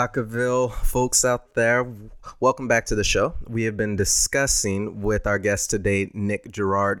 [0.00, 1.84] Hello, folks out there.
[2.38, 3.34] Welcome back to the show.
[3.48, 7.00] We have been discussing with our guest today, Nick Girard,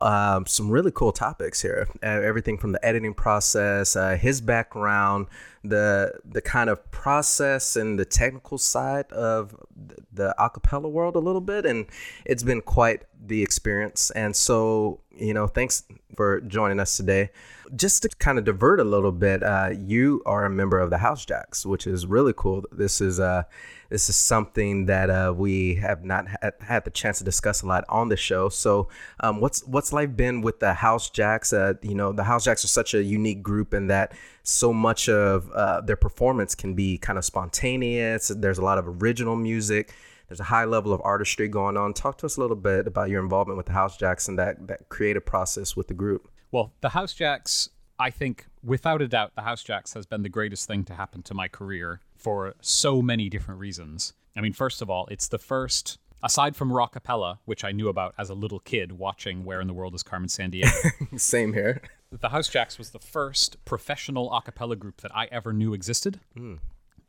[0.00, 1.86] um, some really cool topics here.
[2.02, 5.28] Uh, everything from the editing process, uh, his background,
[5.64, 9.56] the the kind of process and the technical side of
[9.88, 11.86] th- the acapella world a little bit, and
[12.24, 14.10] it's been quite the experience.
[14.10, 15.84] And so, you know, thanks
[16.16, 17.30] for joining us today.
[17.74, 20.98] Just to kind of divert a little bit, uh, you are a member of the
[20.98, 22.64] House Jacks, which is really cool.
[22.70, 23.44] This is uh,
[23.88, 27.66] this is something that uh, we have not had, had the chance to discuss a
[27.66, 28.48] lot on the show.
[28.50, 28.88] So,
[29.20, 31.52] um, what's what's life been with the House Jacks?
[31.52, 35.08] Uh, you know, the House Jacks are such a unique group in that so much
[35.08, 38.28] of uh, their performance can be kind of spontaneous.
[38.28, 39.94] There's a lot of original music.
[40.28, 41.92] There's a high level of artistry going on.
[41.92, 44.66] Talk to us a little bit about your involvement with the House Jacks and that
[44.66, 46.28] that creative process with the group.
[46.50, 50.28] Well, the House Jacks, I think, without a doubt, the House Jacks has been the
[50.28, 54.14] greatest thing to happen to my career for so many different reasons.
[54.36, 57.88] I mean, first of all, it's the first, aside from rock Rockapella, which I knew
[57.88, 60.70] about as a little kid watching Where in the World is Carmen Sandiego,
[61.18, 61.82] Same here.
[62.20, 66.20] The House Jacks was the first professional a cappella group that I ever knew existed.
[66.36, 66.56] Hmm.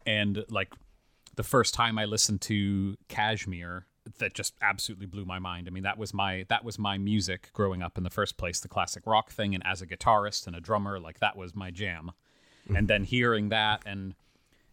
[0.06, 0.74] And like
[1.36, 3.86] the first time I listened to Kashmir,
[4.20, 5.68] that just absolutely blew my mind.
[5.68, 8.60] I mean, that was my that was my music growing up in the first place,
[8.60, 9.54] the classic rock thing.
[9.54, 12.12] And as a guitarist and a drummer, like that was my jam.
[12.66, 12.76] Mm-hmm.
[12.76, 14.16] And then hearing that and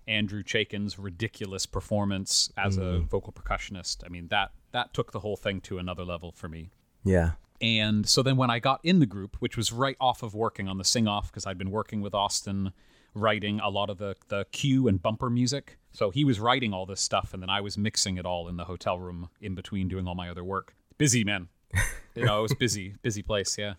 [0.07, 3.05] Andrew Chaikin's ridiculous performance as a mm-hmm.
[3.05, 6.71] vocal percussionist, I mean that that took the whole thing to another level for me.
[7.05, 7.33] Yeah.
[7.61, 10.69] And so then when I got in the group, which was right off of working
[10.69, 12.73] on the sing off, because I'd been working with Austin
[13.15, 15.79] writing a lot of the, the cue and bumper music.
[15.93, 18.57] So he was writing all this stuff, and then I was mixing it all in
[18.57, 20.75] the hotel room in between doing all my other work.
[20.99, 21.49] Busy, man.
[22.15, 23.75] you know, it was busy, busy place, yeah.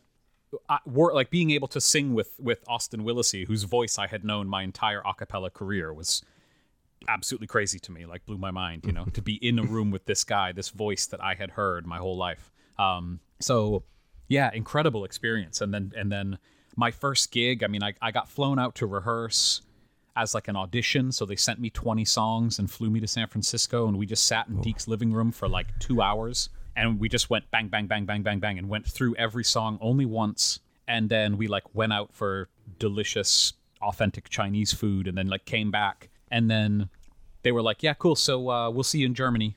[0.68, 4.26] I, wor- like being able to sing with with Austin Willacy, whose voice I had
[4.26, 6.24] known my entire a cappella career, was
[7.08, 8.06] absolutely crazy to me.
[8.06, 10.70] Like blew my mind, you know, to be in a room with this guy, this
[10.70, 12.52] voice that I had heard my whole life.
[12.78, 13.84] Um, so
[14.28, 15.62] yeah, incredible experience.
[15.62, 16.38] And then and then
[16.76, 19.62] my first gig, I mean, I, I got flown out to rehearse
[20.16, 21.12] as like an audition.
[21.12, 24.26] So they sent me 20 songs and flew me to San Francisco, and we just
[24.28, 27.88] sat in Deke's living room for like two hours, and we just went bang, bang,
[27.88, 31.76] bang, bang, bang, bang, and went through every song only once, and then we like
[31.76, 32.50] went out for
[32.80, 36.90] delicious, authentic Chinese food, and then like came back, and then
[37.44, 38.16] they were like, "Yeah, cool.
[38.16, 39.56] So uh, we'll see you in Germany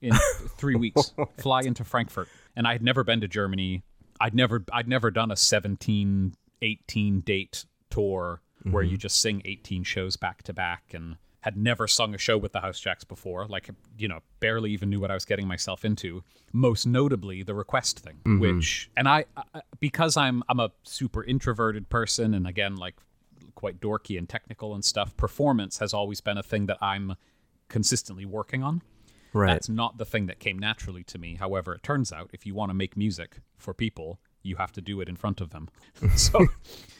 [0.00, 0.12] in
[0.56, 1.12] three weeks.
[1.38, 3.82] Fly into Frankfurt." And I had never been to Germany.
[4.20, 8.98] I'd never, I'd never done a 17, 18 date tour where you mm-hmm.
[8.98, 12.60] just sing 18 shows back to back and had never sung a show with the
[12.60, 13.46] House Jacks before.
[13.46, 16.22] Like, you know, barely even knew what I was getting myself into.
[16.52, 18.38] Most notably, the request thing, mm-hmm.
[18.38, 22.94] which, and I, I, because I'm, I'm a super introverted person, and again, like
[23.56, 27.16] quite dorky and technical and stuff, performance has always been a thing that I'm
[27.68, 28.82] consistently working on.
[29.32, 29.52] Right.
[29.52, 31.36] That's not the thing that came naturally to me.
[31.36, 34.80] However, it turns out if you want to make music for people, you have to
[34.80, 35.68] do it in front of them.
[36.16, 36.46] so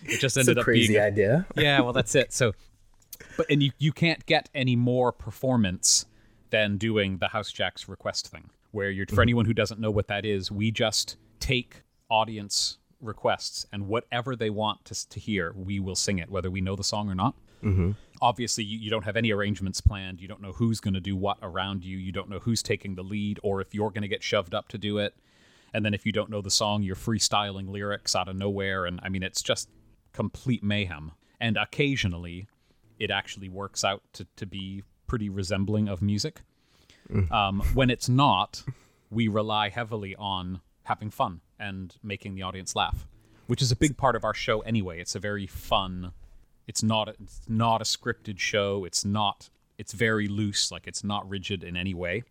[0.05, 1.47] it just ended up crazy being a- idea.
[1.57, 2.33] yeah, well, that's it.
[2.43, 2.53] So,
[3.37, 6.07] but and you you can't get any more performance
[6.51, 9.23] than doing the House Jacks request thing, where you're for mm-hmm.
[9.23, 14.51] anyone who doesn't know what that is, we just take audience requests and whatever they
[14.51, 17.35] want to to hear, we will sing it, whether we know the song or not.
[17.63, 17.93] Mm-hmm.
[18.23, 20.21] Obviously, you, you don't have any arrangements planned.
[20.21, 21.99] You don't know who's going to do what around you.
[21.99, 24.69] You don't know who's taking the lead or if you're going to get shoved up
[24.69, 25.15] to do it.
[25.75, 28.87] And then if you don't know the song, you're freestyling lyrics out of nowhere.
[28.87, 29.69] And I mean, it's just
[30.13, 31.13] complete mayhem.
[31.41, 32.47] And occasionally,
[32.99, 36.43] it actually works out to, to be pretty resembling of music.
[37.33, 38.63] Um, when it's not,
[39.11, 43.07] we rely heavily on having fun and making the audience laugh,
[43.47, 45.01] which is a big part of our show anyway.
[45.01, 46.13] It's a very fun.
[46.67, 47.09] It's not.
[47.09, 48.85] A, it's not a scripted show.
[48.85, 49.51] It's not.
[49.79, 50.71] It's very loose.
[50.71, 52.25] Like it's not rigid in any way.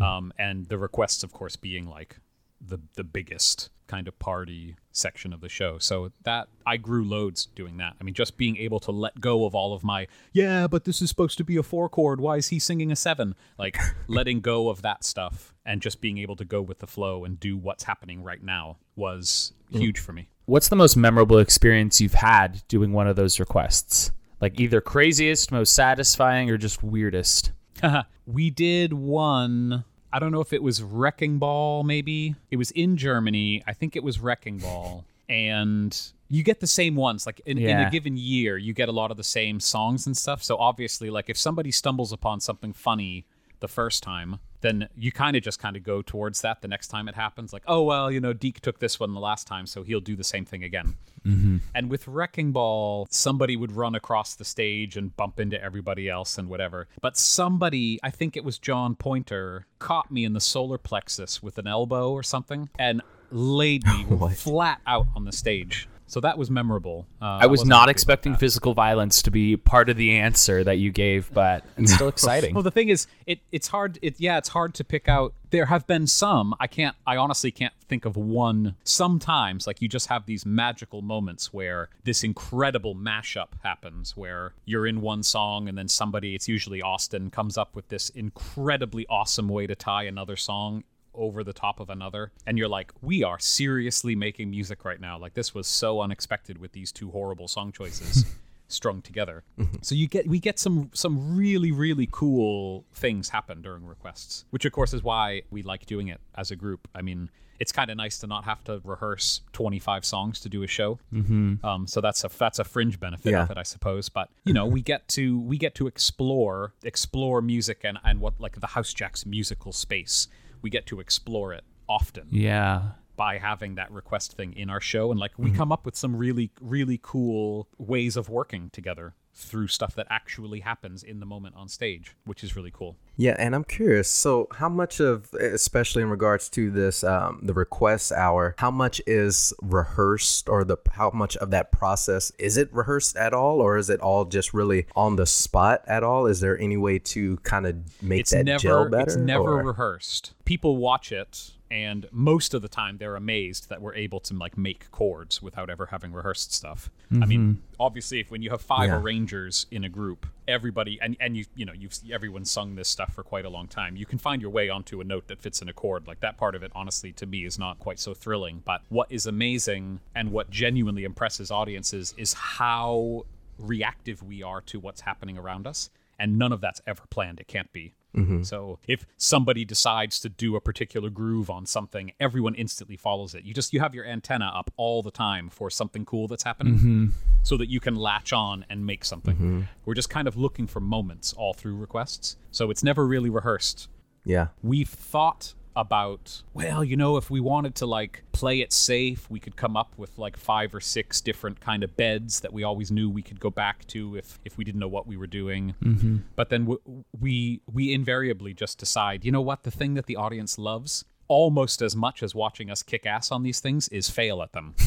[0.00, 2.18] Um, and the requests, of course, being like
[2.60, 5.78] the the biggest kind of party section of the show.
[5.78, 7.94] So that I grew loads doing that.
[8.00, 11.02] I mean, just being able to let go of all of my yeah, but this
[11.02, 12.20] is supposed to be a four chord.
[12.20, 13.34] Why is he singing a seven?
[13.58, 17.24] Like letting go of that stuff and just being able to go with the flow
[17.24, 20.28] and do what's happening right now was huge for me.
[20.46, 24.10] What's the most memorable experience you've had doing one of those requests?
[24.42, 27.52] Like either craziest, most satisfying, or just weirdest?
[28.26, 29.84] we did one.
[30.12, 32.34] I don't know if it was Wrecking Ball, maybe.
[32.50, 33.64] It was in Germany.
[33.66, 35.04] I think it was Wrecking Ball.
[35.30, 37.24] And you get the same ones.
[37.24, 40.14] Like in, in a given year, you get a lot of the same songs and
[40.14, 40.42] stuff.
[40.42, 43.24] So obviously, like if somebody stumbles upon something funny
[43.60, 46.88] the first time, then you kind of just kind of go towards that the next
[46.88, 47.52] time it happens.
[47.52, 50.16] Like, oh, well, you know, Deke took this one the last time, so he'll do
[50.16, 50.96] the same thing again.
[51.26, 51.58] Mm-hmm.
[51.74, 56.38] And with Wrecking Ball, somebody would run across the stage and bump into everybody else
[56.38, 56.88] and whatever.
[57.02, 61.58] But somebody, I think it was John Pointer, caught me in the solar plexus with
[61.58, 65.88] an elbow or something and laid me flat out on the stage.
[66.06, 67.06] So that was memorable.
[67.20, 70.78] Uh, I was wasn't not expecting physical violence to be part of the answer that
[70.78, 72.54] you gave, but it's still exciting.
[72.54, 73.98] Well, the thing is, it it's hard.
[74.02, 75.34] It yeah, it's hard to pick out.
[75.50, 76.54] There have been some.
[76.60, 76.96] I can't.
[77.06, 78.76] I honestly can't think of one.
[78.84, 84.86] Sometimes, like you just have these magical moments where this incredible mashup happens, where you're
[84.86, 89.48] in one song and then somebody, it's usually Austin, comes up with this incredibly awesome
[89.48, 90.84] way to tie another song
[91.14, 95.18] over the top of another and you're like we are seriously making music right now.
[95.18, 98.24] Like this was so unexpected with these two horrible song choices
[98.68, 99.44] strung together.
[99.82, 104.64] So you get we get some some really really cool things happen during requests which
[104.64, 106.88] of course is why we like doing it as a group.
[106.94, 110.64] I mean it's kind of nice to not have to rehearse 25 songs to do
[110.64, 110.98] a show.
[111.12, 111.64] Mm-hmm.
[111.64, 113.44] um, so that's a that's a fringe benefit Yeah.
[113.44, 114.08] of it i suppose.
[114.08, 118.40] But you know we get to we get to explore explore music and and what
[118.40, 120.26] like the house jacks musical space
[120.64, 122.82] we get to explore it often yeah.
[123.16, 125.56] by having that request thing in our show and like we Mm-hmm.
[125.58, 130.60] come up with some really really cool ways of working together through stuff that actually
[130.60, 134.08] happens in the moment on stage which is really cool Yeah, and I'm curious.
[134.08, 139.00] So, how much of, especially in regards to this, um, the request hour, how much
[139.06, 143.76] is rehearsed, or the how much of that process is it rehearsed at all, or
[143.76, 146.26] is it all just really on the spot at all?
[146.26, 149.04] Is there any way to kind of make it's that never gel better?
[149.04, 153.82] it's never or- rehearsed people watch it and most of the time they're amazed that
[153.82, 156.88] we're able to like make chords without ever having rehearsed stuff.
[157.20, 157.60] I mean mm-hmm.
[157.80, 159.00] obviously if when you have five Yeah.
[159.00, 163.12] arrangers in a group everybody and and you you know you've everyone sung this stuff
[163.12, 165.60] for quite a long time you can find your way onto a note that fits
[165.62, 166.06] in a chord.
[166.06, 168.62] Like that part of it honestly to me is not quite so thrilling.
[168.64, 173.26] But what is amazing and what genuinely impresses audiences is how
[173.58, 177.40] reactive we are to what's happening around us and none of that's ever planned.
[177.40, 177.94] It can't be.
[178.16, 178.42] Mm-hmm.
[178.42, 183.44] So if somebody decides to do a particular groove on something everyone instantly follows it.
[183.44, 186.74] You just you have your antenna up all the time for something cool that's happening
[186.74, 187.06] mm-hmm.
[187.42, 189.34] so that you can latch on and make something.
[189.34, 189.60] Mm-hmm.
[189.84, 192.36] We're just kind of looking for moments all through requests.
[192.52, 193.88] So it's never really rehearsed.
[194.24, 194.48] Yeah.
[194.62, 199.40] we've thought about well you know if we wanted to like play it safe we
[199.40, 202.90] could come up with like five or six different kind of beds that we always
[202.90, 205.74] knew we could go back to if if we didn't know what we were doing.
[205.82, 206.16] Mm-hmm.
[206.36, 210.16] But then w- we we invariably just decide you know what the thing that the
[210.16, 214.42] audience loves almost as much as watching us kick ass on these things is fail
[214.42, 214.74] at them.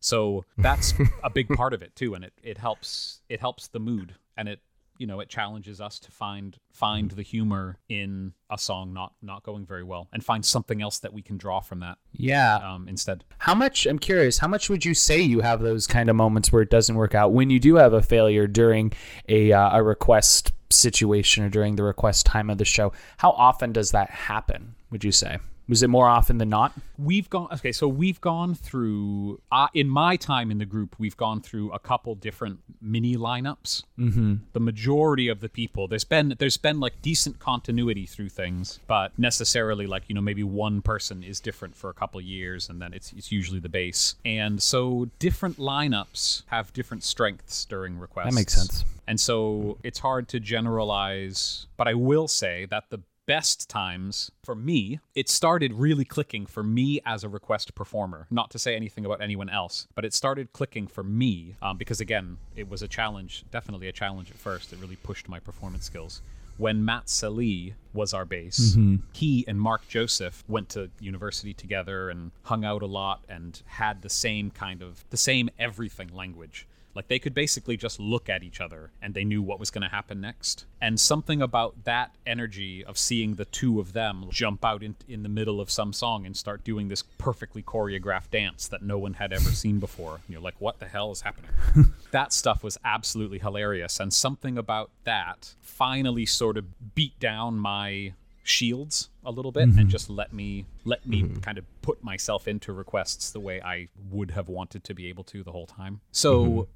[0.00, 0.92] So that's
[1.24, 4.50] a big part of it too and it, it helps it helps the mood and
[4.50, 4.60] it
[4.98, 9.42] you know it challenges us to find find the humor in a song not not
[9.42, 12.56] going very well and find something else that we can draw from that Yeah.
[12.56, 13.86] um, instead How much?
[13.86, 14.38] I'm curious.
[14.38, 17.14] How much would you say you have those kind of moments where it doesn't work
[17.14, 18.92] out when you do have a failure during
[19.28, 22.92] a uh, a request situation or during the request time of the show?
[23.18, 24.74] How often does that happen?
[24.90, 25.38] Would you say?
[25.68, 26.72] Was it more often than not?
[26.98, 31.16] We've gone okay, so we've gone through uh, in my time in the group, we've
[31.16, 33.84] gone through a couple different mini lineups.
[33.98, 34.34] Mm-hmm.
[34.52, 39.18] The majority of the people, there's been there's been like decent continuity through things, but
[39.18, 42.92] necessarily like you know maybe one person is different for a couple years, and then
[42.92, 44.16] it's it's usually the bass.
[44.24, 48.26] And so different lineups have different strengths during requests.
[48.26, 48.84] That makes sense.
[49.06, 54.54] And so it's hard to generalize, but I will say that the best times for
[54.54, 58.26] me, it started really clicking for me as a request performer.
[58.30, 62.00] Not to say anything about anyone else, but it started clicking for me um, because,
[62.00, 64.72] again, it was a challenge, definitely a challenge at first.
[64.72, 66.22] It really pushed my performance skills.
[66.56, 68.76] When Matt Salih was our bass,
[69.12, 74.02] he and Mark Joseph went to university together and hung out a lot and had
[74.02, 76.68] the same kind of, the same everything language.
[76.94, 79.82] Like they could basically just look at each other and they knew what was going
[79.82, 80.66] to happen next.
[80.80, 85.22] And something about that energy of seeing the two of them jump out in, in
[85.22, 89.14] the middle of some song and start doing this perfectly choreographed dance that no one
[89.14, 90.20] had ever seen before.
[90.28, 91.50] You're like, what the hell is happening?
[92.10, 93.98] that stuff was absolutely hilarious.
[93.98, 98.12] And something about that finally sort of beat down my
[98.44, 99.88] shields a little bit and mm-hmm.
[99.88, 101.40] just let me let me mm-hmm.
[101.40, 105.24] kind of put myself into requests the way I would have wanted to be able
[105.24, 106.00] to the whole time.
[106.12, 106.70] So mm-hmm.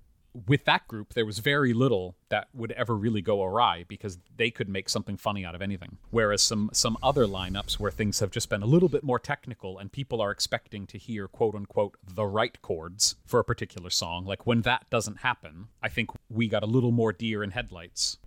[0.47, 4.51] With that group there was very little that would ever really go awry because they
[4.51, 5.99] could make something funny out of anything.
[6.11, 9.79] Whereas some some other lineups where things have just been a little bit more technical
[9.79, 14.25] and people are expecting to hear quote unquote the right chords for a particular song,
[14.25, 18.19] like when that doesn't happen, I think we got a little more deer in headlights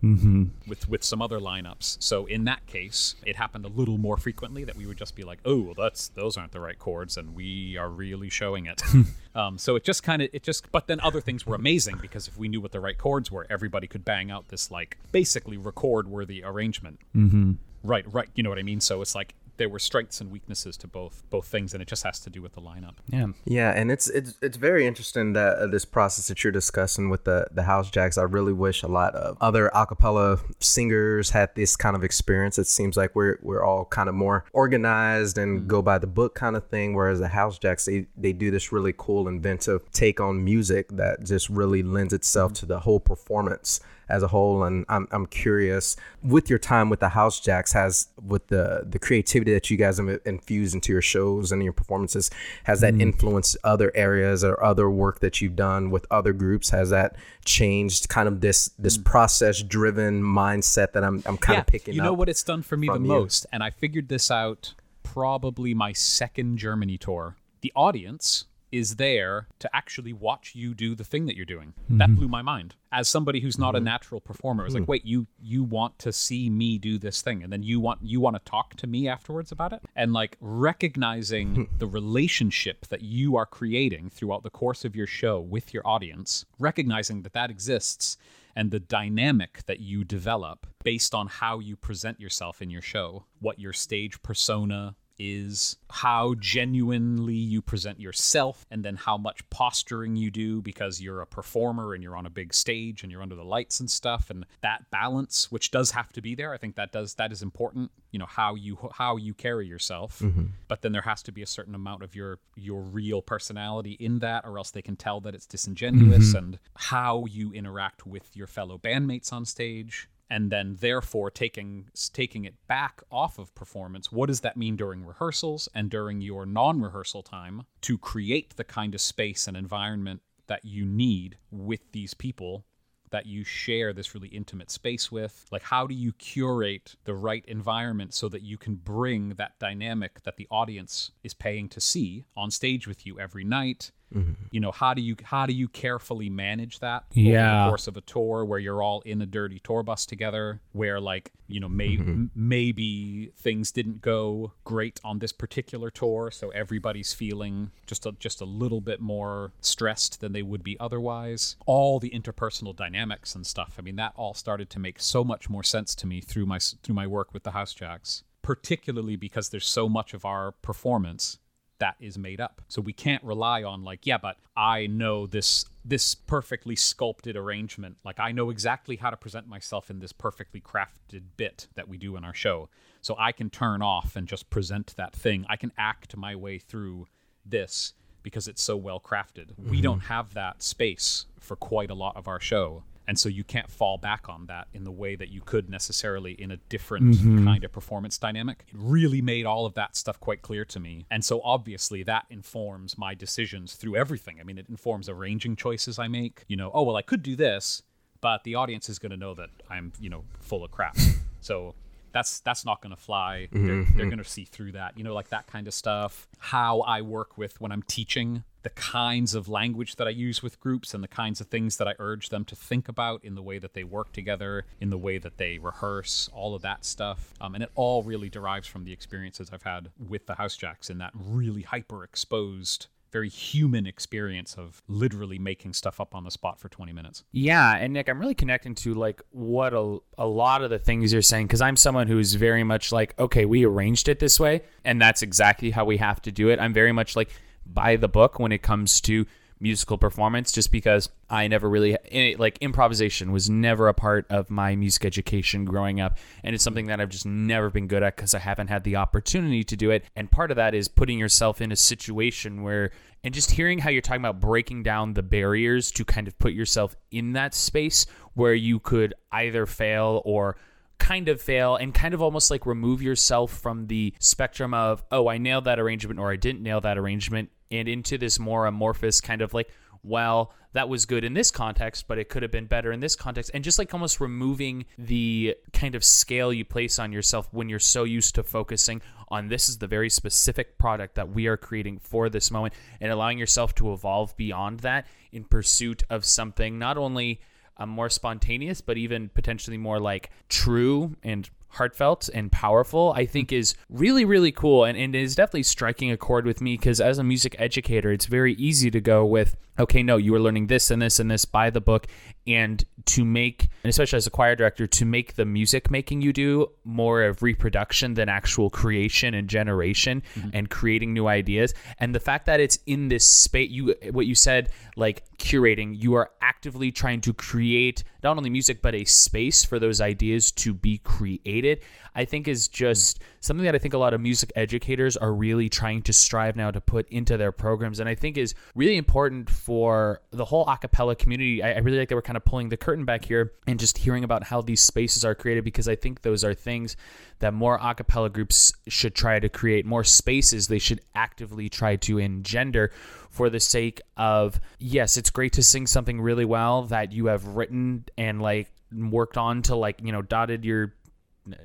[0.67, 2.01] with with some other lineups.
[2.01, 5.23] So in that case, it happened a little more frequently that we would just be
[5.23, 8.81] like, "Oh, well, that's those aren't the right chords," and we are really showing it.
[9.35, 12.27] um, so it just kind of it just, but then other things were amazing because
[12.27, 15.57] if we knew what the right chords were, everybody could bang out this like basically
[15.57, 16.99] record worthy arrangement.
[17.15, 17.51] Mm-hmm.
[17.83, 18.29] Right, right.
[18.33, 18.79] You know what I mean?
[18.79, 22.01] So it's like there were strengths and weaknesses to both both things, and it just
[22.03, 22.95] has to do with the lineup.
[23.07, 23.27] Yeah.
[23.45, 27.25] Yeah, and it's it's it's very interesting that uh, this process that you're discussing with
[27.25, 28.17] the the house jacks.
[28.17, 32.57] I really wish a lot of other acapella singers had this kind of experience.
[32.57, 36.33] It seems like we're we're all kind of more organized and go by the book
[36.33, 36.95] kind of thing.
[36.95, 41.23] Whereas the house jacks, they they do this really cool inventive take on music that
[41.23, 43.79] just really lends itself to the whole performance
[44.09, 44.63] as a whole.
[44.63, 48.99] And I'm, I'm curious with your time with the House Jacks, has with the the
[48.99, 52.29] creativity that you guys have infused into your shows and your performances,
[52.63, 53.01] has that mm.
[53.01, 56.69] influenced other areas or other work that you've done with other groups?
[56.69, 59.05] Has that changed kind of this this mm.
[59.05, 61.95] process driven mindset that I'm I'm kind of picking up?
[61.95, 62.99] You know what it's done for me the you?
[62.99, 64.73] most, and I figured this out
[65.03, 67.35] probably my second Germany tour.
[67.61, 71.73] The audience is there to actually watch you do the thing that you're doing.
[71.83, 71.97] Mm-hmm.
[71.97, 72.75] That blew my mind.
[72.91, 73.85] As somebody who's not a mm-hmm.
[73.85, 74.87] natural performer, it was like, mm.
[74.87, 78.19] wait, you you want to see me do this thing, and then you want you
[78.19, 83.35] want to talk to me afterwards about it, and like recognizing the relationship that you
[83.35, 88.17] are creating throughout the course of your show with your audience, recognizing that that exists
[88.55, 93.25] and the dynamic that you develop based on how you present yourself in your show,
[93.39, 100.15] what your stage persona is, how genuinely you present yourself, and then how much posturing
[100.15, 103.35] you do because you're a performer and you're on a big stage and you're under
[103.35, 106.53] the lights and stuff, and that balance, which does have to be there.
[106.53, 107.91] I think that does that is important.
[108.11, 110.45] You know how you how you carry yourself, mm-hmm.
[110.67, 114.19] but then there has to be a certain amount of your your real personality in
[114.19, 116.37] that, or else they can tell that it's disingenuous, mm-hmm.
[116.37, 122.45] and how you interact with your fellow bandmates on stage and then therefore taking taking
[122.45, 127.21] it back off of performance what does that mean during rehearsals and during your non-rehearsal
[127.21, 132.65] time to create the kind of space and environment that you need with these people
[133.11, 135.45] that you share this really intimate space with?
[135.51, 140.23] Like how do you curate the right environment so that you can bring that dynamic
[140.23, 144.33] that the audience is paying to see on stage with you every night Mm-hmm.
[144.51, 147.63] you know how do you how do you carefully manage that over Yeah.
[147.65, 150.99] the course of a tour where you're all in a dirty tour bus together where
[150.99, 152.09] like you know may, mm-hmm.
[152.09, 158.11] m- maybe things didn't go great on this particular tour so everybody's feeling just a,
[158.13, 161.55] just a little bit more stressed than they would be otherwise.
[161.65, 165.49] All the interpersonal dynamics and stuff i mean that all started to make so much
[165.49, 169.49] more sense to me through my through my work with the house jacks particularly because
[169.49, 171.37] there's so much of our performance
[171.81, 172.61] that is made up.
[172.67, 177.97] So we can't rely on like, yeah, but I know this this perfectly sculpted arrangement.
[178.05, 181.97] Like I know exactly how to present myself in this perfectly crafted bit that we
[181.97, 182.69] do in our show.
[183.01, 185.43] So I can turn off and just present that thing.
[185.49, 187.07] I can act my way through
[187.43, 189.57] this because it's so well crafted.
[189.57, 189.81] We mm-hmm.
[189.81, 192.83] don't have that space for quite a lot of our show.
[193.07, 196.33] And so you can't fall back on that in the way that you could necessarily
[196.33, 197.45] in a different mm-hmm.
[197.45, 198.63] kind of performance dynamic.
[198.67, 201.05] It really made all of that stuff quite clear to me.
[201.09, 204.39] And so obviously that informs my decisions through everything.
[204.39, 206.45] I mean, it informs arranging choices I make.
[206.47, 207.83] You know, oh, well, I could do this,
[208.21, 210.97] but the audience is going to know that I'm, you know, full of crap.
[211.43, 211.73] So
[212.11, 213.47] that's that's not going to fly.
[213.51, 213.97] They're, they're mm-hmm.
[213.97, 214.97] going to see through that.
[214.97, 216.27] You know, like that kind of stuff.
[216.39, 220.59] How I work with when I'm teaching, the kinds of language that I use with
[220.59, 223.41] groups, and the kinds of things that I urge them to think about in the
[223.41, 227.33] way that they work together, in the way that they rehearse, all of that stuff.
[227.41, 230.89] Um, and it all really derives from the experiences I've had with the House Jacks
[230.89, 232.87] in that really hyper exposed.
[233.11, 237.25] Very human experience of literally making stuff up on the spot for 20 minutes.
[237.33, 241.11] Yeah, and Nick, I'm really connecting to like what a, a lot of the things
[241.11, 244.61] you're saying because I'm someone who's very much like, okay, we arranged it this way,
[244.85, 246.59] and that's exactly how we have to do it.
[246.59, 247.31] I'm very much like
[247.65, 249.25] by the book when it comes to
[249.61, 251.95] musical performance just because I never really
[252.37, 256.17] like improvisation was never a part of my music education growing up.
[256.43, 258.95] And it's something that I've just never been good at cuz I haven't had the
[258.95, 260.03] opportunity to do it.
[260.15, 262.91] And part of that is putting yourself in a situation where
[263.23, 266.53] and just hearing how you're talking about breaking down the barriers to kind of put
[266.53, 270.57] yourself in that space where you could either fail or
[271.01, 275.27] kind of fail and kind of almost like remove yourself from the spectrum of oh
[275.27, 279.19] I nailed that arrangement or I didn't nail that arrangement and into this more amorphous
[279.19, 279.67] kind of like
[280.03, 283.15] well that was good in this context but it could have been better in this
[283.15, 287.67] context and just like almost removing the kind of scale you place on yourself when
[287.67, 291.57] you're so used to focusing on this is the very specific product that we are
[291.57, 296.77] creating for this moment and allowing yourself to evolve beyond that in pursuit of something
[296.77, 297.41] not only
[297.77, 303.49] um, more spontaneous, but even potentially more like true and heartfelt and powerful, I think
[303.49, 303.59] mm-hmm.
[303.59, 307.17] is really, really cool and, and is definitely striking a chord with me because as
[307.17, 310.91] a music educator, it's very easy to go with, okay, no, you are learning this
[310.91, 312.07] and this and this by the book.
[312.45, 316.33] And to make, and especially as a choir director, to make the music making you
[316.33, 320.49] do more of reproduction than actual creation and generation mm-hmm.
[320.53, 321.73] and creating new ideas.
[321.99, 326.15] And the fact that it's in this space, you, what you said, like curating, you
[326.15, 330.73] are actively trying to create not only music, but a space for those ideas to
[330.73, 331.81] be created.
[332.13, 335.69] I think is just something that I think a lot of music educators are really
[335.69, 337.99] trying to strive now to put into their programs.
[337.99, 341.63] And I think is really important for the whole a cappella community.
[341.63, 343.97] I, I really like that we're kind of pulling the curtain back here and just
[343.97, 346.97] hearing about how these spaces are created because I think those are things
[347.39, 351.95] that more a cappella groups should try to create, more spaces they should actively try
[351.95, 352.91] to engender
[353.31, 357.47] for the sake of, yes, it's great to sing something really well that you have
[357.47, 360.93] written and like worked on to like, you know, dotted your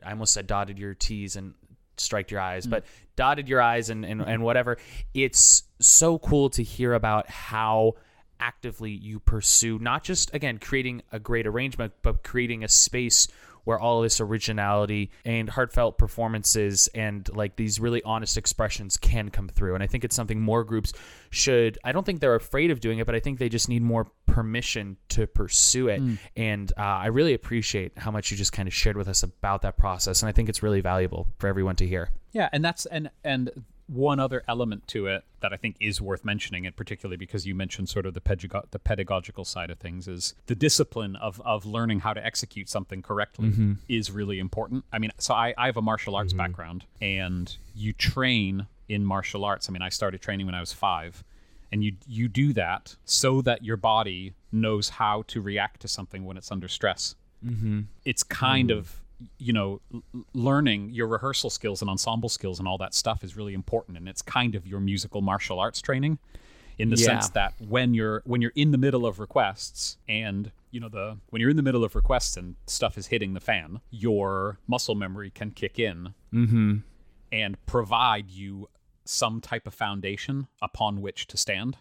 [0.05, 1.55] I almost said dotted your T's and
[1.99, 2.71] striked your eyes, mm.
[2.71, 4.79] but dotted your eyes and, and, and whatever.
[5.13, 7.95] It's so cool to hear about how
[8.39, 13.29] actively you pursue not just again creating a great arrangement, but creating a space
[13.67, 19.49] where all this originality and heartfelt performances and like these really honest expressions can come
[19.49, 19.75] through.
[19.75, 20.93] And I think it's something more groups
[21.31, 21.77] should.
[21.83, 24.07] I don't think they're afraid of doing it, but I think they just need more
[24.27, 26.01] permission to pursue it.
[26.37, 29.63] And uh, I really appreciate how much you just kind of shared with us about
[29.63, 30.23] that process.
[30.23, 32.11] And I think it's really valuable for everyone to hear.
[32.31, 33.51] Yeah, and that's and and
[33.89, 37.55] one other element to it that I think is worth mentioning, and particularly because you
[37.55, 41.65] mentioned sort of the, pedago- the pedagogical side of things, is the discipline of, of
[41.65, 43.73] learning how to execute something correctly mm-hmm.
[43.89, 44.85] is really important.
[44.93, 46.39] I mean, so I, I have a martial arts mm-hmm.
[46.39, 49.69] background, and you train in martial arts.
[49.69, 51.23] I mean, I started training when I was five,
[51.71, 56.25] and you you do that so that your body knows how to react to something
[56.25, 57.15] when it's under stress.
[57.45, 57.83] Mm-hmm.
[58.05, 58.79] It's kind mm-hmm.
[58.79, 59.01] of
[59.39, 59.81] you know
[60.35, 64.09] learning your rehearsal skills and ensemble skills and all that stuff is really important and
[64.09, 66.19] it's kind of your musical martial arts training
[66.79, 67.07] in the Yeah.
[67.07, 71.17] sense that when you're when you're in the middle of requests and you know the
[71.31, 74.95] when you're in the middle of requests and stuff is hitting the fan your muscle
[74.95, 76.77] memory can kick in mm-hmm.
[77.33, 78.69] and provide you
[79.09, 81.79] some type of foundation upon which to stand.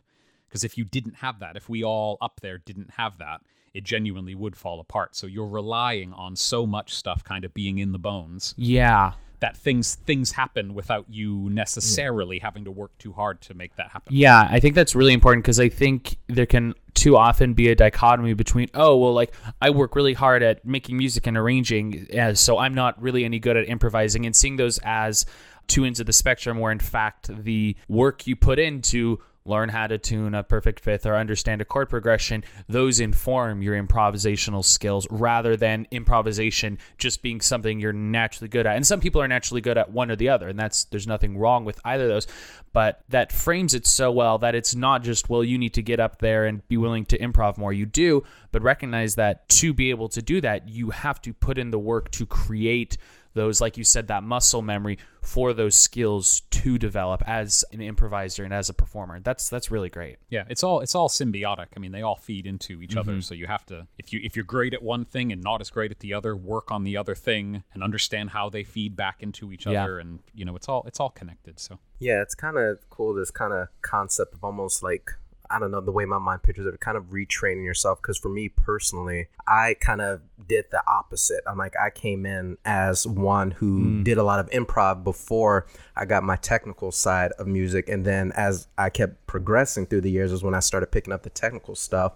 [0.47, 3.41] Because if you didn't have that, if we all up there didn't have that,
[3.75, 5.15] it genuinely would fall apart.
[5.15, 9.11] So you're relying on so much stuff kind of being in the bones Yeah.
[9.41, 13.89] that things things happen without you necessarily having to work too hard to make that
[13.91, 14.15] happen.
[14.15, 17.75] Yeah, I think that's really important because I think there can too often be a
[17.75, 22.57] dichotomy between, oh, well, like I work really hard at making music and arranging, so
[22.57, 25.25] I'm not really any good at improvising, and seeing those as
[25.67, 29.87] two ends of the spectrum where, in fact, the work you put into learn how
[29.87, 35.07] to tune a perfect fifth or understand a chord progression, those inform your improvisational skills
[35.11, 38.75] rather than improvisation just being something you're naturally good at.
[38.75, 41.37] And some people are naturally good at one or the other, and that's there's nothing
[41.37, 42.27] wrong with either of those.
[42.73, 45.99] But that frames it so well that it's not just, well, you need to get
[45.99, 47.71] up there and be willing to improv more.
[47.71, 51.57] You do, but recognize that to be able to do that, you have to put
[51.57, 52.97] in the work to create
[53.35, 58.43] those, like you said, that muscle memory for those skills to develop as an improviser
[58.43, 59.19] and as a performer.
[59.19, 60.17] That's that's really great.
[60.29, 61.67] Yeah, it's all it's all symbiotic.
[61.75, 63.11] I mean, they all feed into each other.
[63.13, 63.21] Mm-hmm.
[63.21, 65.69] So you have to if you if you're great at one thing and not as
[65.69, 69.21] great at the other, work on the other thing and understand how they feed back
[69.21, 69.83] into each Yeah.
[69.83, 69.99] other.
[69.99, 71.59] And you know, it's all it's all connected.
[71.59, 73.13] So Yeah, it's kind of cool.
[73.13, 75.11] This kind of concept of almost like
[75.49, 78.01] I don't know the way my mind pictures it, kind of retraining yourself.
[78.01, 81.43] Because for me personally, I kind of did the opposite.
[81.47, 84.03] I'm like I came in as one who hmm.
[84.03, 88.31] did a lot of improv before I got my technical side of music, and then
[88.33, 91.75] as I kept progressing through the years, is when I started picking up the technical
[91.75, 92.13] stuff.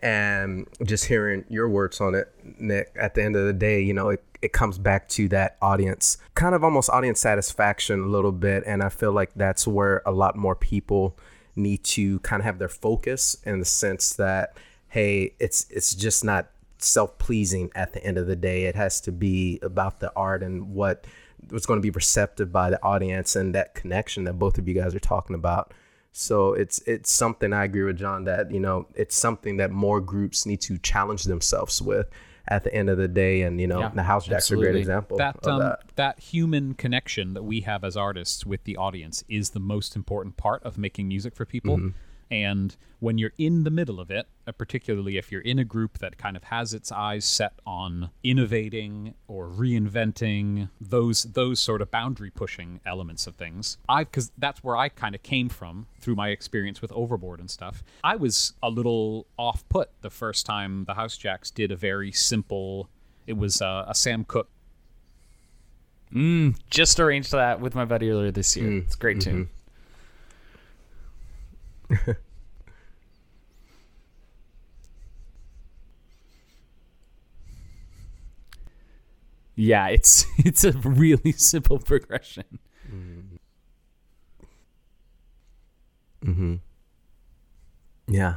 [0.00, 3.94] And just hearing your words on it, Nick, at the end of the day, you
[3.94, 8.32] know, it, it comes back to that audience, kind of almost audience satisfaction a little
[8.32, 8.62] bit.
[8.66, 11.16] And I feel like that's where a lot more people
[11.56, 14.56] need to kind of have their focus in the sense that,
[14.88, 18.64] hey, it's it's just not self-pleasing at the end of the day.
[18.64, 21.06] It has to be about the art and what
[21.48, 24.74] what's going to be receptive by the audience and that connection that both of you
[24.74, 25.72] guys are talking about.
[26.12, 30.00] So it's it's something I agree with John that you know it's something that more
[30.00, 32.08] groups need to challenge themselves with
[32.48, 34.58] at the end of the day, and you know Yeah, the House Jack's are a
[34.58, 35.80] great example that of um, that.
[35.96, 40.36] that human connection that we have as artists with the audience is the most important
[40.36, 41.92] part of making music for people.
[42.30, 45.98] And when you're in the middle of it, uh, particularly if you're in a group
[45.98, 51.90] that kind of has its eyes set on innovating or reinventing those those sort of
[51.90, 56.16] boundary pushing elements of things, I because that's where I kind of came from through
[56.16, 57.82] my experience with Overboard and stuff.
[58.02, 62.12] I was a little off put the first time the House Jacks did a very
[62.12, 62.88] simple.
[63.26, 64.50] It was uh, a Sam Cooke
[66.70, 68.78] Just arranged that with my buddy earlier this year.
[68.78, 69.48] It's a great tune.
[79.54, 82.58] yeah, it's it's a really simple progression.
[82.88, 83.36] Mm-hmm.
[86.24, 86.54] Mm-hmm.
[88.08, 88.36] Yeah.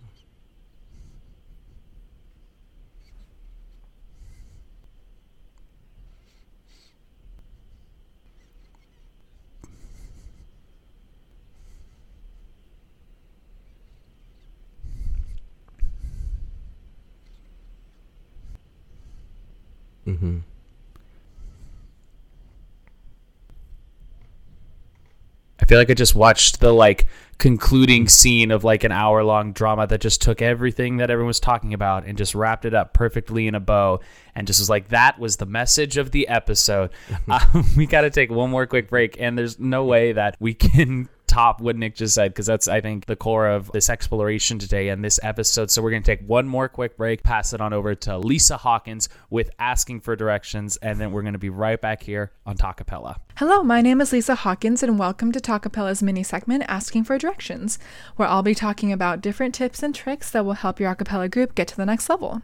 [25.71, 27.07] feel like I just watched the like
[27.37, 31.39] concluding scene of like an hour long drama that just took everything that everyone was
[31.39, 34.01] talking about and just wrapped it up perfectly in a bow
[34.35, 36.89] and just was like that was the message of the episode.
[37.29, 40.53] um, we got to take one more quick break and there's no way that we
[40.53, 44.59] can top what Nick just said because that's I think the core of this exploration
[44.59, 45.71] today and this episode.
[45.71, 49.07] So we're gonna take one more quick break, pass it on over to Lisa Hawkins
[49.29, 53.15] with asking for directions, and then we're gonna be right back here on Talkapella.
[53.37, 57.79] Hello, my name is Lisa Hawkins, and welcome to Talkapella's mini segment Asking for Directions,
[58.17, 61.55] where I'll be talking about different tips and tricks that will help your acapella group
[61.55, 62.41] get to the next level.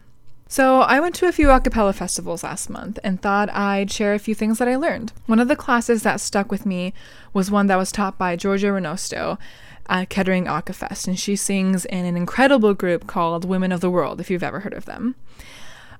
[0.50, 4.18] So, I went to a few acapella festivals last month and thought I'd share a
[4.18, 5.12] few things that I learned.
[5.26, 6.94] One of the classes that stuck with me
[7.34, 9.36] was one that was taught by Georgia Renosto
[9.90, 14.20] at Kettering Acafest, and she sings in an incredible group called Women of the World,
[14.20, 15.16] if you've ever heard of them.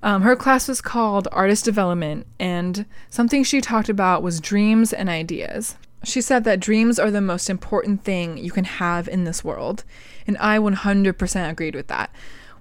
[0.03, 5.11] Um, her class was called Artist Development, and something she talked about was dreams and
[5.11, 5.76] ideas.
[6.05, 9.84] She said that dreams are the most important thing you can have in this world,
[10.26, 12.11] and I 100% agreed with that.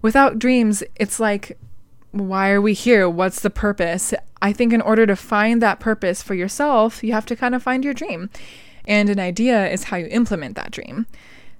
[0.01, 1.57] Without dreams, it's like,
[2.12, 3.10] why are we here?
[3.10, 4.14] What's the purpose?
[4.41, 7.64] I think in order to find that purpose for yourself, you have to kind of
[7.64, 8.30] find your dream.
[8.86, 11.08] And an idea is how you implement that dream.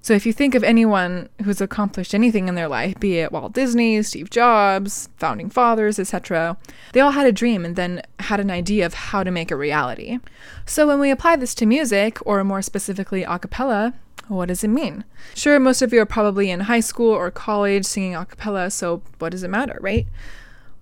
[0.02, 3.52] So if you think of anyone who's accomplished anything in their life, be it Walt
[3.52, 6.56] Disney, Steve Jobs, founding fathers, etc.,
[6.94, 9.56] they all had a dream and then had an idea of how to make it
[9.56, 10.20] reality.
[10.66, 13.96] So when we apply this to music, or more specifically a cappella,
[14.28, 15.04] what does it mean?
[15.36, 19.02] Sure, most of you are probably in high school or college singing a cappella, so
[19.20, 20.08] what does it matter, right?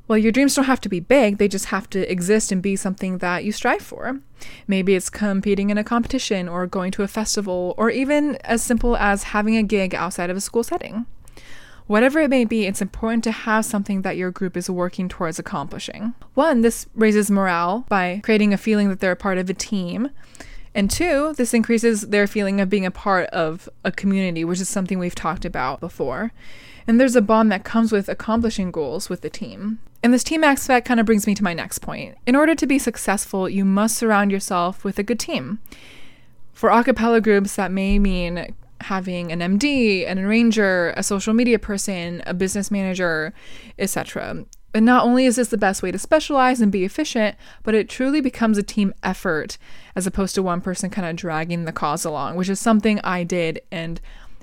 [0.07, 2.75] Well, your dreams don't have to be big, they just have to exist and be
[2.75, 4.19] something that you strive for.
[4.67, 8.95] Maybe it's competing in a competition or going to a festival, or even as simple
[8.97, 11.07] as having a gig outside of a school setting.
[11.87, 15.37] Whatever it may be, it's important to have something that your group is working towards
[15.37, 16.15] accomplishing.
[16.33, 20.09] One, this raises morale by creating a feeling that they're a part of a team.
[20.76, 24.67] And two, this increases their feeling of being a part of a community, which is
[24.67, 26.34] something we've talked about before.
[26.86, 29.80] And there's a bond that comes with accomplishing goals with the team.
[30.03, 32.17] And this team aspect kind of brings me to my next point.
[32.28, 35.59] In order to be successful, you must surround yourself with a good team.
[36.51, 41.57] For a cappella groups, that may mean having an MD, an arranger, a social media
[41.57, 43.34] person, a business manager,
[43.80, 44.45] etc.
[44.76, 47.88] And not only is this the best way to specialize and be efficient, but it
[47.88, 49.57] truly becomes a team effort
[49.95, 53.23] as opposed to one person kind of dragging the cause along, which is something I
[53.23, 54.01] did and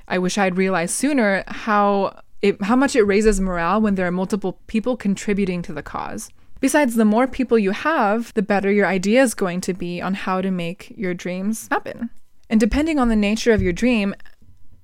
[0.08, 4.10] I wish I'd realized sooner how it, how much it raises morale when there are
[4.10, 6.30] multiple people contributing to the cause.
[6.60, 10.14] Besides, the more people you have, the better your idea is going to be on
[10.14, 12.10] how to make your dreams happen.
[12.48, 14.14] And depending on the nature of your dream,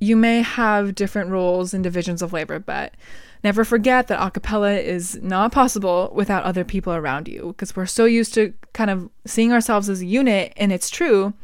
[0.01, 2.94] you may have different roles and divisions of labor, but
[3.45, 7.86] never forget that a cappella is not possible without other people around you because we're
[7.86, 11.34] so used to kind of seeing ourselves as a unit, and it's true.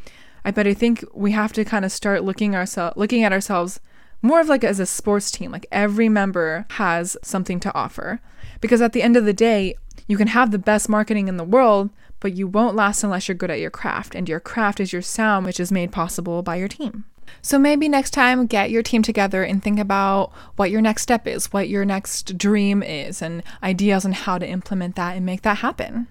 [0.45, 3.81] I but I think we have to kind of start looking ourselves looking at ourselves
[4.25, 5.53] more of like as a sports team.
[5.53, 8.21] Like every member has something to offer.
[8.61, 9.75] Because at the end of the day,
[10.09, 11.91] you can have the best marketing in the world,
[12.21, 14.15] but you won't last unless you're good at your craft.
[14.15, 17.05] And your craft is your sound, which is made possible by your team.
[17.43, 21.27] So maybe next time get your team together and think about what your next step
[21.27, 25.43] is, what your next dream is, and ideas on how to implement that and make
[25.43, 26.09] that happen.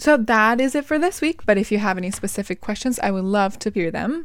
[0.00, 1.44] So that is it for this week.
[1.44, 4.24] But if you have any specific questions, I would love to hear them.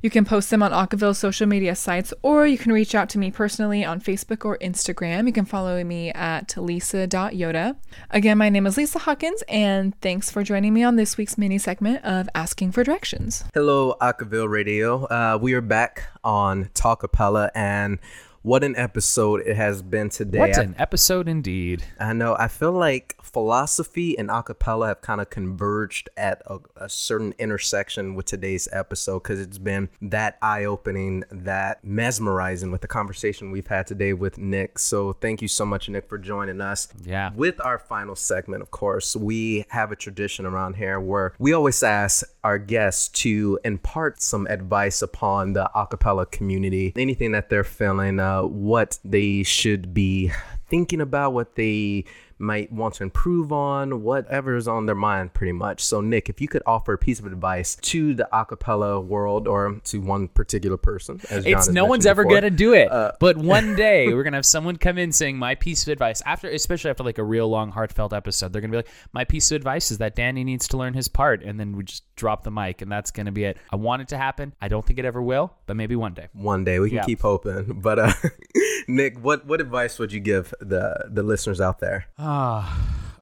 [0.00, 3.18] You can post them on Acaville's social media sites, or you can reach out to
[3.18, 5.26] me personally on Facebook or Instagram.
[5.26, 7.74] You can follow me at lisa.yoda.
[8.10, 11.58] Again, my name is Lisa Hawkins, and thanks for joining me on this week's mini
[11.58, 13.44] segment of Asking for Directions.
[13.52, 15.06] Hello, Acaville Radio.
[15.06, 17.98] Uh, we are back on Talkapella, and
[18.46, 20.38] what an episode it has been today.
[20.38, 21.82] What an episode indeed.
[21.98, 22.36] I know.
[22.38, 28.14] I feel like philosophy and acapella have kind of converged at a, a certain intersection
[28.14, 33.66] with today's episode because it's been that eye opening, that mesmerizing with the conversation we've
[33.66, 34.78] had today with Nick.
[34.78, 36.86] So thank you so much, Nick, for joining us.
[37.04, 37.32] Yeah.
[37.34, 41.82] With our final segment, of course, we have a tradition around here where we always
[41.82, 48.20] ask our guests to impart some advice upon the acapella community, anything that they're feeling,
[48.20, 50.32] uh, what they should be
[50.68, 52.04] thinking about, what they
[52.38, 55.82] might want to improve on, whatever is on their mind, pretty much.
[55.82, 59.80] So, Nick, if you could offer a piece of advice to the acapella world or
[59.84, 62.90] to one particular person, It's no one's ever before, gonna do it.
[62.90, 66.22] uh, but one day we're gonna have someone come in saying my piece of advice
[66.26, 68.52] after, especially after like a real long, heartfelt episode.
[68.52, 71.08] They're gonna be like, my piece of advice is that Danny needs to learn his
[71.08, 73.56] part, and then we just drop the mic, and that's gonna be it.
[73.72, 74.54] I want it to happen.
[74.60, 76.28] I don't think it ever will, but maybe one day.
[76.32, 77.04] one day we can Yeah.
[77.04, 77.80] keep hoping.
[77.80, 78.12] But uh,
[78.88, 82.06] Nick, what what advice would you give the the listeners out there?
[82.26, 82.66] 啊。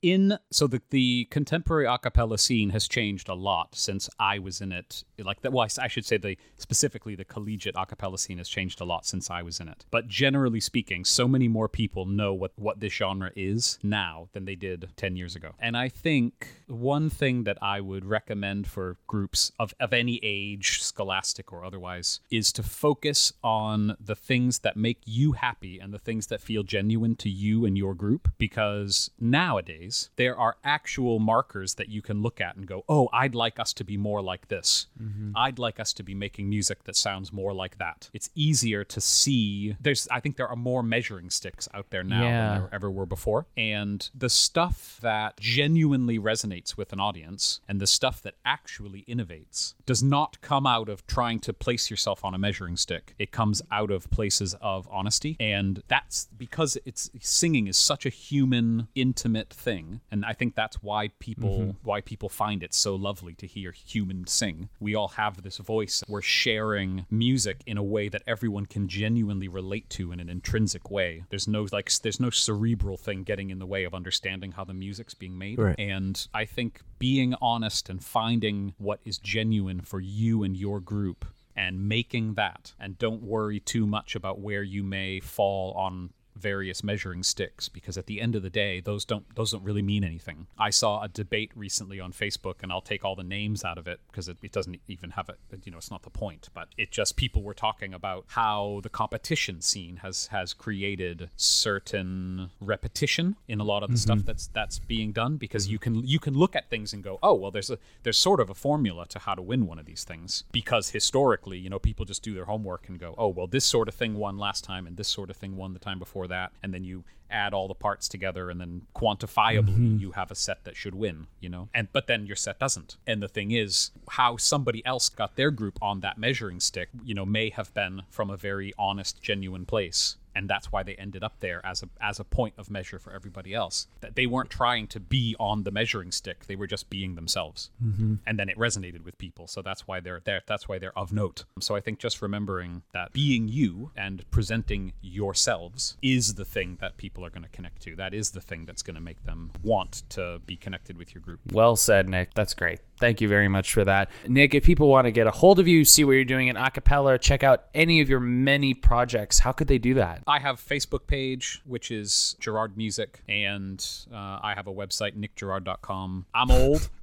[0.04, 4.60] In so the the contemporary a cappella scene has changed a lot since I was
[4.60, 5.02] in it.
[5.18, 8.82] Like that, well, I should say the specifically the collegiate a cappella scene has changed
[8.82, 9.86] a lot since I was in it.
[9.90, 14.44] But generally speaking, so many more people know what what this genre is now than
[14.44, 15.52] they did ten years ago.
[15.58, 20.82] And I think one thing that I would recommend for groups of of any age,
[20.82, 25.98] scholastic or otherwise, is to focus on the things that make you happy and the
[25.98, 28.28] things that feel genuine to you and your group.
[28.36, 33.34] Because nowadays, there are actual markers that you can look at and go, oh, I'd
[33.34, 34.86] like us to be more like this.
[35.00, 35.32] Mm-hmm.
[35.36, 38.10] I'd like us to be making music that sounds more like that.
[38.12, 39.76] It's easier to see.
[39.80, 42.48] There's, I think there are more measuring sticks out there now Yeah.
[42.48, 43.46] than there ever were before.
[43.56, 49.74] And the stuff that genuinely resonates with an audience and the stuff that actually innovates
[49.86, 53.14] does not come out of trying to place yourself on a measuring stick.
[53.18, 55.36] It comes out of places of honesty.
[55.40, 59.83] And that's because it's singing is such a human, intimate thing.
[60.10, 61.70] And I think that's why people mm-hmm.
[61.82, 64.68] why people find it so lovely to hear humans sing.
[64.80, 66.02] We all have this voice.
[66.08, 70.90] We're sharing music in a way that everyone can genuinely relate to in an intrinsic
[70.90, 71.24] way.
[71.30, 74.74] There's no like there's no cerebral thing getting in the way of understanding how the
[74.74, 75.58] music's being made.
[75.58, 75.78] Right.
[75.78, 81.24] And I think being honest and finding what is genuine for you and your group
[81.56, 86.82] and making that and don't worry too much about where you may fall on various
[86.82, 90.04] measuring sticks because at the end of the day those don't those don't really mean
[90.04, 90.46] anything.
[90.58, 93.86] I saw a debate recently on facebook and i'll take all the names out of
[93.86, 96.68] it because it, it doesn't even have it you know it's not the point but
[96.76, 103.36] it just people were talking about how the competition scene has has created certain repetition
[103.48, 104.00] in a lot of the mm-hmm.
[104.00, 106.00] stuff that's that's being done because you mm-hmm.
[106.00, 108.50] can you can look at things and go oh well there's a there's sort of
[108.50, 112.04] a formula to how to win one of these things because historically you know people
[112.04, 114.86] just do their homework and go oh well this sort of thing won last time
[114.86, 117.66] and this sort of thing won the time before that and then you add all
[117.66, 119.98] the parts together and then quantifiably mm-hmm.
[119.98, 121.68] you have a set that should win you know?
[121.74, 122.96] And but then your set doesn't.
[123.06, 127.14] And the thing is how somebody else got their group on that measuring stick you
[127.14, 131.22] know may have been from a very honest genuine place and that's why they ended
[131.22, 133.86] up there as a as a point of measure for everybody else.
[134.00, 137.70] That they weren't trying to be on the measuring stick; they were just being themselves,
[137.84, 138.16] mm-hmm.
[138.26, 139.46] and then it resonated with people.
[139.46, 140.42] So that's why they're there.
[140.46, 141.44] That's why they're of note.
[141.60, 146.96] So I think just remembering that being you and presenting yourselves is the thing that
[146.96, 147.96] people are going to connect to.
[147.96, 151.22] That is the thing that's going to make them want to be connected with your
[151.22, 151.40] group.
[151.52, 152.34] Well said, Nick.
[152.34, 152.80] That's great.
[152.98, 154.10] Thank you very much for that.
[154.28, 156.56] Nick, if people want to get a hold of you, see what you're doing in
[156.56, 160.22] acapella, check out any of your many projects, how could they do that?
[160.26, 166.26] I have Facebook page, which is Girard Music, and uh, I have a website, nickgirard.com.
[166.34, 166.88] I'm old.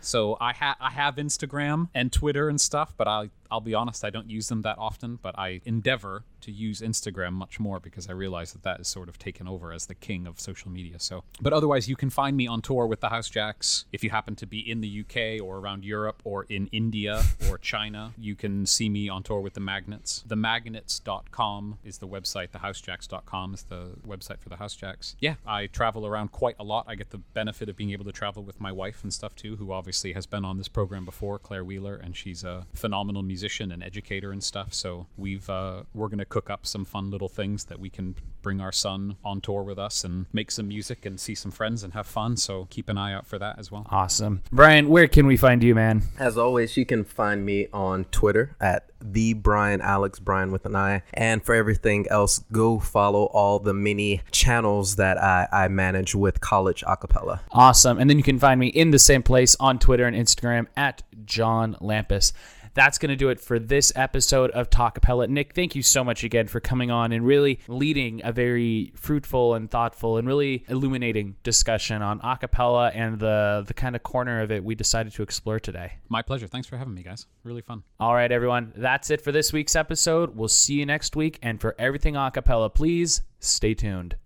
[0.00, 4.04] So I ha- I have Instagram and Twitter and stuff, but I I'll be honest,
[4.04, 8.08] I don't use them that often, but I endeavor to use Instagram much more because
[8.08, 10.98] I realize that that is sort of taken over as the king of social media.
[10.98, 13.86] So, but otherwise, you can find me on tour with the House Jacks.
[13.92, 17.58] If you happen to be in the UK or around Europe or in India or
[17.58, 20.24] China, you can see me on tour with the Magnets.
[20.28, 22.50] Themagnets.com is the website.
[22.50, 25.16] TheHouseJacks.com is the website for the House Jacks.
[25.20, 26.84] Yeah, I travel around quite a lot.
[26.86, 29.56] I get the benefit of being able to travel with my wife and stuff too,
[29.56, 33.37] who obviously has been on this program before, Claire Wheeler, and she's a phenomenal musician
[33.42, 34.74] and educator and stuff.
[34.74, 38.60] So we've uh, we're gonna cook up some fun little things that we can bring
[38.60, 41.92] our son on tour with us and make some music and see some friends and
[41.94, 42.36] have fun.
[42.36, 43.86] So keep an eye out for that as well.
[43.90, 44.42] Awesome.
[44.52, 46.02] Brian, where can we find you, man?
[46.18, 50.76] As always, you can find me on Twitter at the Brian Alex Brian with an
[50.76, 51.02] I.
[51.14, 56.40] And for everything else, go follow all the mini channels that I, I manage with
[56.40, 57.40] College Acapella.
[57.52, 57.98] Awesome.
[57.98, 61.02] And then you can find me in the same place on Twitter and Instagram at
[61.24, 62.32] John Lampus.
[62.78, 65.28] That's going to do it for this episode of Talk Talkapella.
[65.28, 69.54] Nick, thank you so much again for coming on and really leading a very fruitful
[69.54, 74.52] and thoughtful and really illuminating discussion on acapella and the the kind of corner of
[74.52, 75.94] it we decided to explore today.
[76.08, 76.46] My pleasure.
[76.46, 77.26] Thanks for having me, guys.
[77.42, 77.82] Really fun.
[77.98, 78.72] All right, everyone.
[78.76, 80.36] That's it for this week's episode.
[80.36, 81.40] We'll see you next week.
[81.42, 84.14] And for everything acapella, please stay tuned.